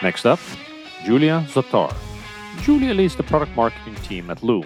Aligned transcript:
Next 0.00 0.26
up, 0.26 0.38
Julia 1.04 1.44
Zatar. 1.48 1.92
Julia 2.62 2.94
leads 2.94 3.16
the 3.16 3.24
product 3.24 3.56
marketing 3.56 3.96
team 3.96 4.30
at 4.30 4.44
Loom. 4.44 4.64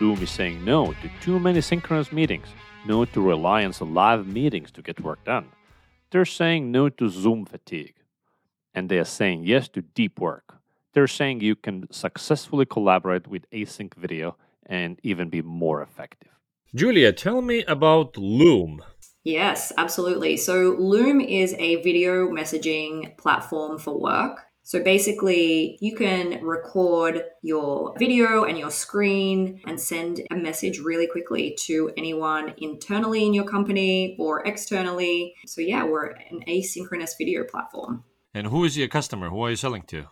Loom 0.00 0.22
is 0.22 0.30
saying 0.30 0.64
no 0.64 0.94
to 0.94 1.10
too 1.20 1.38
many 1.38 1.60
synchronous 1.60 2.10
meetings, 2.12 2.48
no 2.86 3.04
to 3.04 3.20
reliance 3.20 3.82
on 3.82 3.92
live 3.92 4.26
meetings 4.26 4.70
to 4.72 4.80
get 4.80 4.98
work 5.02 5.22
done. 5.26 5.46
They're 6.10 6.24
saying 6.24 6.72
no 6.72 6.88
to 6.88 7.10
Zoom 7.10 7.44
fatigue. 7.44 7.94
And 8.72 8.88
they 8.88 8.98
are 8.98 9.04
saying 9.04 9.44
yes 9.44 9.68
to 9.68 9.82
deep 9.82 10.18
work. 10.18 10.54
They're 10.94 11.06
saying 11.06 11.42
you 11.42 11.56
can 11.56 11.86
successfully 11.92 12.64
collaborate 12.64 13.26
with 13.26 13.50
async 13.50 13.94
video 13.96 14.36
and 14.64 14.98
even 15.02 15.28
be 15.28 15.42
more 15.42 15.82
effective. 15.82 16.30
Julia, 16.74 17.12
tell 17.12 17.42
me 17.42 17.64
about 17.64 18.16
Loom. 18.16 18.82
Yes, 19.24 19.72
absolutely. 19.76 20.38
So, 20.38 20.74
Loom 20.78 21.20
is 21.20 21.54
a 21.58 21.82
video 21.82 22.30
messaging 22.30 23.14
platform 23.18 23.78
for 23.78 24.00
work. 24.00 24.46
So 24.62 24.82
basically, 24.82 25.78
you 25.80 25.96
can 25.96 26.44
record 26.44 27.22
your 27.42 27.94
video 27.98 28.44
and 28.44 28.58
your 28.58 28.70
screen 28.70 29.60
and 29.66 29.80
send 29.80 30.20
a 30.30 30.36
message 30.36 30.78
really 30.78 31.06
quickly 31.06 31.56
to 31.62 31.90
anyone 31.96 32.54
internally 32.58 33.26
in 33.26 33.34
your 33.34 33.44
company 33.44 34.16
or 34.18 34.46
externally. 34.46 35.34
So, 35.46 35.60
yeah, 35.60 35.84
we're 35.84 36.10
an 36.30 36.44
asynchronous 36.46 37.12
video 37.18 37.44
platform. 37.44 38.04
And 38.32 38.46
who 38.46 38.64
is 38.64 38.76
your 38.76 38.88
customer? 38.88 39.28
Who 39.30 39.42
are 39.42 39.50
you 39.50 39.56
selling 39.56 39.82
to? 39.88 40.06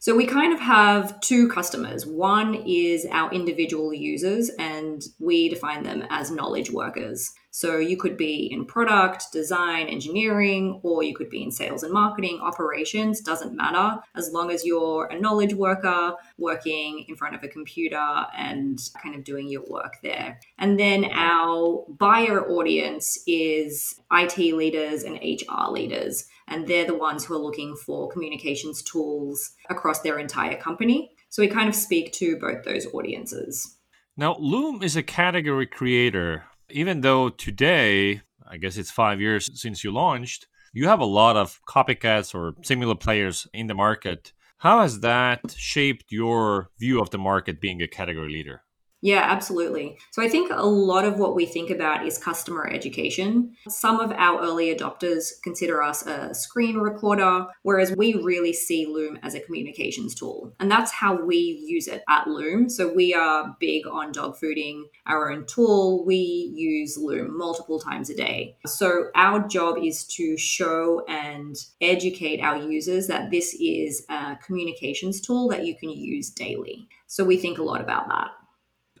So 0.00 0.14
we 0.14 0.26
kind 0.26 0.52
of 0.52 0.60
have 0.60 1.20
two 1.20 1.48
customers. 1.48 2.06
One 2.06 2.54
is 2.54 3.04
our 3.10 3.32
individual 3.32 3.92
users, 3.92 4.48
and 4.58 5.02
we 5.18 5.48
define 5.48 5.82
them 5.82 6.04
as 6.08 6.30
knowledge 6.30 6.70
workers. 6.70 7.32
So 7.58 7.78
you 7.78 7.96
could 7.96 8.16
be 8.16 8.48
in 8.52 8.66
product, 8.66 9.32
design, 9.32 9.88
engineering, 9.88 10.78
or 10.84 11.02
you 11.02 11.12
could 11.12 11.28
be 11.28 11.42
in 11.42 11.50
sales 11.50 11.82
and 11.82 11.92
marketing, 11.92 12.38
operations, 12.40 13.20
doesn't 13.20 13.52
matter. 13.52 14.00
As 14.14 14.30
long 14.30 14.52
as 14.52 14.64
you're 14.64 15.06
a 15.06 15.18
knowledge 15.18 15.54
worker 15.54 16.14
working 16.36 17.04
in 17.08 17.16
front 17.16 17.34
of 17.34 17.42
a 17.42 17.48
computer 17.48 18.26
and 18.36 18.78
kind 19.02 19.16
of 19.16 19.24
doing 19.24 19.48
your 19.48 19.64
work 19.68 19.94
there. 20.04 20.38
And 20.56 20.78
then 20.78 21.06
our 21.06 21.84
buyer 21.88 22.48
audience 22.48 23.18
is 23.26 24.00
IT 24.12 24.38
leaders 24.38 25.02
and 25.02 25.16
HR 25.16 25.72
leaders 25.72 26.26
and 26.46 26.68
they're 26.68 26.86
the 26.86 26.94
ones 26.94 27.24
who 27.24 27.34
are 27.34 27.38
looking 27.38 27.74
for 27.74 28.08
communications 28.08 28.82
tools 28.82 29.50
across 29.68 30.02
their 30.02 30.20
entire 30.20 30.56
company. 30.56 31.10
So 31.28 31.42
we 31.42 31.48
kind 31.48 31.68
of 31.68 31.74
speak 31.74 32.12
to 32.12 32.36
both 32.36 32.62
those 32.62 32.86
audiences. 32.94 33.78
Now, 34.16 34.36
Loom 34.38 34.80
is 34.80 34.94
a 34.94 35.02
category 35.02 35.66
creator. 35.66 36.44
Even 36.70 37.00
though 37.00 37.30
today, 37.30 38.20
I 38.46 38.58
guess 38.58 38.76
it's 38.76 38.90
five 38.90 39.20
years 39.20 39.48
since 39.58 39.82
you 39.82 39.90
launched, 39.90 40.46
you 40.74 40.86
have 40.86 41.00
a 41.00 41.06
lot 41.06 41.36
of 41.36 41.60
copycats 41.66 42.34
or 42.34 42.54
similar 42.62 42.94
players 42.94 43.48
in 43.54 43.68
the 43.68 43.74
market. 43.74 44.32
How 44.58 44.82
has 44.82 45.00
that 45.00 45.54
shaped 45.56 46.12
your 46.12 46.70
view 46.78 47.00
of 47.00 47.08
the 47.08 47.18
market 47.18 47.60
being 47.60 47.80
a 47.80 47.88
category 47.88 48.30
leader? 48.30 48.62
Yeah, 49.00 49.22
absolutely. 49.22 49.96
So 50.10 50.22
I 50.22 50.28
think 50.28 50.50
a 50.52 50.66
lot 50.66 51.04
of 51.04 51.20
what 51.20 51.36
we 51.36 51.46
think 51.46 51.70
about 51.70 52.04
is 52.04 52.18
customer 52.18 52.68
education. 52.68 53.54
Some 53.68 54.00
of 54.00 54.10
our 54.10 54.40
early 54.40 54.74
adopters 54.74 55.30
consider 55.44 55.80
us 55.82 56.04
a 56.04 56.34
screen 56.34 56.78
recorder, 56.78 57.46
whereas 57.62 57.94
we 57.96 58.14
really 58.14 58.52
see 58.52 58.86
Loom 58.86 59.16
as 59.22 59.34
a 59.34 59.40
communications 59.40 60.16
tool. 60.16 60.52
And 60.58 60.68
that's 60.68 60.90
how 60.90 61.24
we 61.24 61.36
use 61.36 61.86
it 61.86 62.02
at 62.08 62.26
Loom. 62.26 62.68
So 62.68 62.92
we 62.92 63.14
are 63.14 63.56
big 63.60 63.86
on 63.86 64.10
dog 64.10 64.36
fooding 64.36 64.82
our 65.06 65.30
own 65.30 65.46
tool. 65.46 66.04
We 66.04 66.52
use 66.54 66.98
Loom 66.98 67.38
multiple 67.38 67.78
times 67.78 68.10
a 68.10 68.16
day. 68.16 68.56
So 68.66 69.10
our 69.14 69.46
job 69.46 69.76
is 69.80 70.04
to 70.16 70.36
show 70.36 71.04
and 71.08 71.54
educate 71.80 72.40
our 72.40 72.56
users 72.56 73.06
that 73.06 73.30
this 73.30 73.54
is 73.60 74.04
a 74.08 74.36
communications 74.44 75.20
tool 75.20 75.48
that 75.50 75.64
you 75.64 75.76
can 75.76 75.90
use 75.90 76.30
daily. 76.30 76.88
So 77.06 77.24
we 77.24 77.36
think 77.36 77.58
a 77.58 77.62
lot 77.62 77.80
about 77.80 78.08
that. 78.08 78.30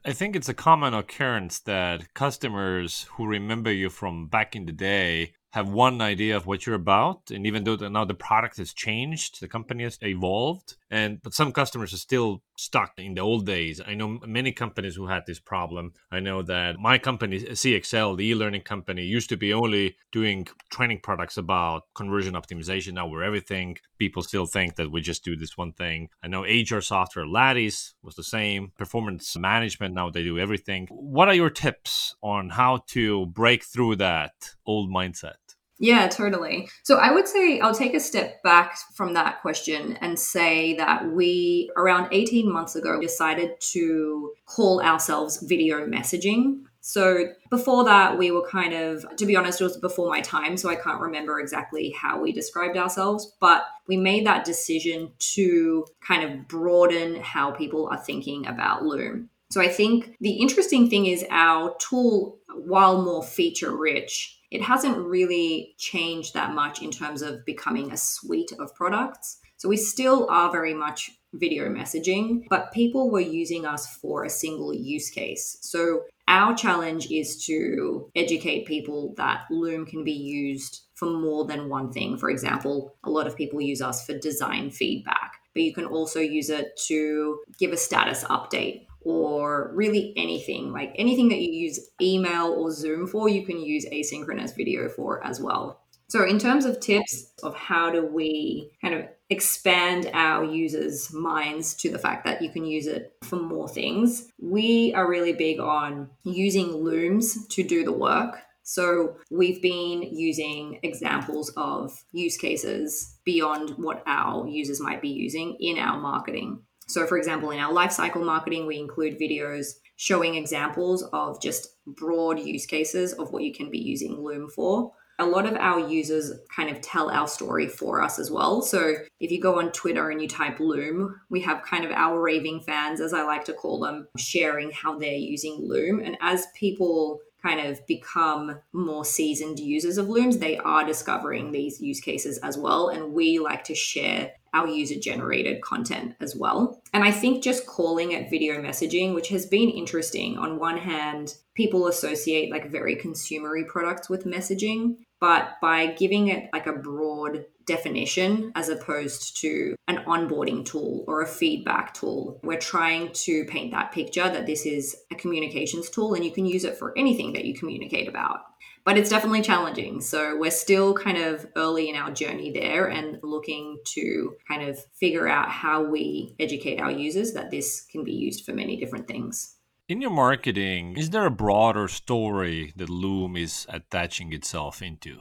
I 0.04 0.12
think 0.12 0.36
it's 0.36 0.48
a 0.48 0.54
common 0.54 0.94
occurrence 0.94 1.60
that 1.60 2.14
customers 2.14 3.06
who 3.12 3.26
remember 3.26 3.72
you 3.72 3.90
from 3.90 4.26
back 4.26 4.54
in 4.54 4.66
the 4.66 4.72
day 4.72 5.32
have 5.52 5.68
one 5.68 6.00
idea 6.00 6.36
of 6.36 6.46
what 6.46 6.66
you're 6.66 6.74
about 6.74 7.30
and 7.30 7.46
even 7.46 7.64
though 7.64 7.76
now 7.76 8.04
the 8.04 8.14
product 8.14 8.58
has 8.58 8.72
changed 8.72 9.40
the 9.40 9.48
company 9.48 9.84
has 9.84 9.98
evolved 10.02 10.76
and 10.90 11.20
but 11.22 11.34
some 11.34 11.52
customers 11.52 11.92
are 11.94 11.98
still 11.98 12.42
stuck 12.58 12.92
in 12.98 13.14
the 13.14 13.20
old 13.20 13.46
days. 13.46 13.80
I 13.86 13.94
know 13.94 14.18
many 14.26 14.52
companies 14.52 14.96
who 14.96 15.06
had 15.06 15.24
this 15.26 15.38
problem. 15.38 15.92
I 16.10 16.20
know 16.20 16.42
that 16.42 16.78
my 16.78 16.98
company 16.98 17.36
uh, 17.46 17.52
cxl 17.52 18.16
the 18.16 18.26
e-learning 18.26 18.62
company 18.62 19.02
used 19.04 19.28
to 19.30 19.36
be 19.36 19.52
only 19.54 19.96
doing 20.12 20.46
training 20.70 21.00
products 21.02 21.36
about 21.36 21.84
conversion 21.94 22.34
optimization. 22.34 22.94
Now 22.94 23.06
we're 23.06 23.22
everything. 23.22 23.78
People 23.98 24.22
still 24.22 24.46
think 24.46 24.76
that 24.76 24.90
we 24.90 25.00
just 25.00 25.24
do 25.24 25.36
this 25.36 25.56
one 25.56 25.72
thing. 25.72 26.08
I 26.22 26.28
know 26.28 26.42
hr 26.42 26.80
software 26.80 27.26
lattice 27.26 27.94
was 28.02 28.16
the 28.16 28.24
same. 28.24 28.72
Performance 28.76 29.36
management 29.36 29.94
now 29.94 30.10
they 30.10 30.22
do 30.22 30.38
everything. 30.38 30.88
What 30.90 31.28
are 31.28 31.34
your 31.34 31.50
tips 31.50 32.16
on 32.22 32.50
how 32.50 32.82
to 32.88 33.26
break 33.26 33.64
through 33.64 33.96
that 33.96 34.54
old 34.66 34.90
mindset 34.90 35.47
yeah, 35.78 36.08
totally. 36.08 36.68
So 36.82 36.96
I 36.96 37.12
would 37.12 37.28
say 37.28 37.60
I'll 37.60 37.74
take 37.74 37.94
a 37.94 38.00
step 38.00 38.42
back 38.42 38.76
from 38.94 39.14
that 39.14 39.40
question 39.40 39.96
and 40.00 40.18
say 40.18 40.74
that 40.74 41.10
we, 41.12 41.70
around 41.76 42.08
18 42.12 42.52
months 42.52 42.74
ago, 42.74 43.00
decided 43.00 43.52
to 43.72 44.32
call 44.46 44.82
ourselves 44.82 45.42
video 45.42 45.86
messaging. 45.86 46.62
So 46.80 47.32
before 47.50 47.84
that, 47.84 48.18
we 48.18 48.30
were 48.30 48.48
kind 48.48 48.72
of, 48.72 49.04
to 49.16 49.26
be 49.26 49.36
honest, 49.36 49.60
it 49.60 49.64
was 49.64 49.76
before 49.76 50.08
my 50.08 50.20
time. 50.20 50.56
So 50.56 50.68
I 50.68 50.74
can't 50.74 51.00
remember 51.00 51.38
exactly 51.38 51.90
how 51.90 52.20
we 52.20 52.32
described 52.32 52.76
ourselves, 52.76 53.34
but 53.40 53.64
we 53.86 53.96
made 53.96 54.26
that 54.26 54.44
decision 54.44 55.12
to 55.34 55.86
kind 56.00 56.24
of 56.24 56.48
broaden 56.48 57.20
how 57.20 57.50
people 57.50 57.88
are 57.88 57.98
thinking 57.98 58.46
about 58.46 58.84
Loom. 58.84 59.28
So 59.50 59.60
I 59.60 59.68
think 59.68 60.16
the 60.20 60.32
interesting 60.32 60.90
thing 60.90 61.06
is 61.06 61.24
our 61.30 61.74
tool, 61.78 62.38
while 62.54 63.02
more 63.02 63.22
feature 63.22 63.74
rich, 63.76 64.37
it 64.50 64.62
hasn't 64.62 64.98
really 64.98 65.74
changed 65.78 66.34
that 66.34 66.54
much 66.54 66.82
in 66.82 66.90
terms 66.90 67.22
of 67.22 67.44
becoming 67.44 67.92
a 67.92 67.96
suite 67.96 68.52
of 68.58 68.74
products. 68.74 69.38
So 69.56 69.68
we 69.68 69.76
still 69.76 70.28
are 70.30 70.50
very 70.50 70.74
much 70.74 71.10
video 71.34 71.68
messaging, 71.68 72.44
but 72.48 72.72
people 72.72 73.10
were 73.10 73.20
using 73.20 73.66
us 73.66 73.86
for 73.96 74.24
a 74.24 74.30
single 74.30 74.72
use 74.72 75.10
case. 75.10 75.58
So 75.60 76.02
our 76.28 76.54
challenge 76.54 77.10
is 77.10 77.44
to 77.46 78.10
educate 78.14 78.66
people 78.66 79.14
that 79.16 79.42
Loom 79.50 79.84
can 79.84 80.04
be 80.04 80.12
used 80.12 80.82
for 80.94 81.10
more 81.10 81.44
than 81.46 81.68
one 81.68 81.92
thing. 81.92 82.16
For 82.18 82.30
example, 82.30 82.94
a 83.04 83.10
lot 83.10 83.26
of 83.26 83.36
people 83.36 83.60
use 83.60 83.82
us 83.82 84.04
for 84.04 84.16
design 84.18 84.70
feedback, 84.70 85.32
but 85.54 85.62
you 85.62 85.74
can 85.74 85.86
also 85.86 86.20
use 86.20 86.50
it 86.50 86.78
to 86.86 87.40
give 87.58 87.72
a 87.72 87.76
status 87.76 88.24
update 88.24 88.87
or 89.08 89.70
really 89.74 90.12
anything 90.16 90.70
like 90.70 90.92
anything 90.96 91.30
that 91.30 91.40
you 91.40 91.50
use 91.50 91.90
email 92.00 92.52
or 92.52 92.70
Zoom 92.70 93.06
for, 93.06 93.28
you 93.28 93.44
can 93.44 93.58
use 93.58 93.86
asynchronous 93.86 94.54
video 94.54 94.88
for 94.88 95.24
as 95.24 95.40
well. 95.40 95.80
So, 96.08 96.24
in 96.24 96.38
terms 96.38 96.64
of 96.64 96.80
tips 96.80 97.32
of 97.42 97.54
how 97.54 97.90
do 97.90 98.04
we 98.04 98.70
kind 98.82 98.94
of 98.94 99.06
expand 99.30 100.10
our 100.14 100.44
users' 100.44 101.12
minds 101.12 101.74
to 101.76 101.90
the 101.90 101.98
fact 101.98 102.24
that 102.24 102.40
you 102.40 102.50
can 102.50 102.64
use 102.64 102.86
it 102.86 103.14
for 103.24 103.36
more 103.36 103.68
things, 103.68 104.28
we 104.40 104.92
are 104.94 105.08
really 105.08 105.34
big 105.34 105.58
on 105.58 106.08
using 106.24 106.68
looms 106.68 107.46
to 107.48 107.62
do 107.62 107.84
the 107.84 107.92
work. 107.92 108.38
So, 108.62 109.16
we've 109.30 109.62
been 109.62 110.02
using 110.02 110.80
examples 110.82 111.50
of 111.56 111.92
use 112.12 112.36
cases 112.36 113.18
beyond 113.24 113.70
what 113.78 114.02
our 114.06 114.46
users 114.46 114.80
might 114.80 115.02
be 115.02 115.08
using 115.08 115.56
in 115.60 115.78
our 115.78 115.98
marketing. 115.98 116.62
So, 116.88 117.06
for 117.06 117.18
example, 117.18 117.50
in 117.50 117.58
our 117.58 117.72
lifecycle 117.72 118.24
marketing, 118.24 118.66
we 118.66 118.78
include 118.78 119.20
videos 119.20 119.74
showing 119.96 120.36
examples 120.36 121.02
of 121.12 121.40
just 121.40 121.76
broad 121.86 122.38
use 122.38 122.66
cases 122.66 123.12
of 123.12 123.30
what 123.30 123.42
you 123.42 123.52
can 123.52 123.70
be 123.70 123.78
using 123.78 124.22
Loom 124.22 124.48
for. 124.48 124.92
A 125.20 125.26
lot 125.26 125.46
of 125.46 125.54
our 125.56 125.80
users 125.80 126.32
kind 126.54 126.70
of 126.70 126.80
tell 126.80 127.10
our 127.10 127.26
story 127.26 127.66
for 127.66 128.00
us 128.00 128.18
as 128.18 128.30
well. 128.30 128.62
So, 128.62 128.94
if 129.20 129.30
you 129.30 129.40
go 129.40 129.58
on 129.58 129.72
Twitter 129.72 130.08
and 130.10 130.22
you 130.22 130.28
type 130.28 130.60
Loom, 130.60 131.20
we 131.28 131.42
have 131.42 131.62
kind 131.62 131.84
of 131.84 131.90
our 131.90 132.20
raving 132.20 132.60
fans, 132.60 133.00
as 133.00 133.12
I 133.12 133.22
like 133.22 133.44
to 133.46 133.52
call 133.52 133.80
them, 133.80 134.08
sharing 134.16 134.70
how 134.70 134.98
they're 134.98 135.12
using 135.12 135.58
Loom. 135.60 136.00
And 136.00 136.16
as 136.22 136.46
people 136.54 137.20
kind 137.48 137.66
of 137.66 137.86
become 137.86 138.58
more 138.72 139.04
seasoned 139.04 139.58
users 139.58 139.98
of 139.98 140.08
Looms, 140.08 140.38
they 140.38 140.58
are 140.58 140.84
discovering 140.84 141.52
these 141.52 141.80
use 141.80 142.00
cases 142.00 142.38
as 142.38 142.58
well. 142.58 142.88
And 142.88 143.12
we 143.12 143.38
like 143.38 143.64
to 143.64 143.74
share 143.74 144.32
our 144.54 144.66
user 144.66 144.98
generated 144.98 145.62
content 145.62 146.14
as 146.20 146.34
well. 146.34 146.80
And 146.92 147.04
I 147.04 147.10
think 147.10 147.42
just 147.42 147.66
calling 147.66 148.12
it 148.12 148.30
video 148.30 148.60
messaging, 148.60 149.14
which 149.14 149.28
has 149.28 149.46
been 149.46 149.68
interesting. 149.68 150.38
On 150.38 150.58
one 150.58 150.78
hand, 150.78 151.34
people 151.54 151.86
associate 151.86 152.50
like 152.50 152.70
very 152.70 152.96
consumery 152.96 153.66
products 153.66 154.08
with 154.08 154.24
messaging. 154.24 154.96
But 155.20 155.56
by 155.60 155.86
giving 155.86 156.28
it 156.28 156.48
like 156.52 156.66
a 156.66 156.72
broad 156.72 157.44
definition 157.68 158.50
as 158.56 158.70
opposed 158.70 159.40
to 159.42 159.76
an 159.86 159.98
onboarding 160.06 160.64
tool 160.64 161.04
or 161.06 161.20
a 161.20 161.26
feedback 161.26 161.92
tool. 161.92 162.40
We're 162.42 162.58
trying 162.58 163.12
to 163.12 163.44
paint 163.44 163.72
that 163.72 163.92
picture 163.92 164.28
that 164.28 164.46
this 164.46 164.64
is 164.64 164.96
a 165.12 165.14
communications 165.14 165.90
tool 165.90 166.14
and 166.14 166.24
you 166.24 166.32
can 166.32 166.46
use 166.46 166.64
it 166.64 166.78
for 166.78 166.96
anything 166.96 167.34
that 167.34 167.44
you 167.44 167.54
communicate 167.54 168.08
about. 168.08 168.40
But 168.84 168.96
it's 168.96 169.10
definitely 169.10 169.42
challenging. 169.42 170.00
So 170.00 170.38
we're 170.38 170.50
still 170.50 170.94
kind 170.94 171.18
of 171.18 171.46
early 171.56 171.90
in 171.90 171.96
our 171.96 172.10
journey 172.10 172.50
there 172.52 172.86
and 172.86 173.18
looking 173.22 173.78
to 173.88 174.36
kind 174.48 174.66
of 174.66 174.78
figure 174.98 175.28
out 175.28 175.50
how 175.50 175.82
we 175.82 176.34
educate 176.40 176.80
our 176.80 176.90
users 176.90 177.34
that 177.34 177.50
this 177.50 177.82
can 177.92 178.02
be 178.02 178.12
used 178.12 178.46
for 178.46 178.54
many 178.54 178.78
different 178.78 179.06
things. 179.06 179.57
In 179.88 180.02
your 180.02 180.10
marketing, 180.10 180.98
is 180.98 181.08
there 181.08 181.24
a 181.24 181.30
broader 181.30 181.88
story 181.88 182.74
that 182.76 182.90
Loom 182.90 183.38
is 183.38 183.66
attaching 183.70 184.34
itself 184.34 184.82
into? 184.82 185.20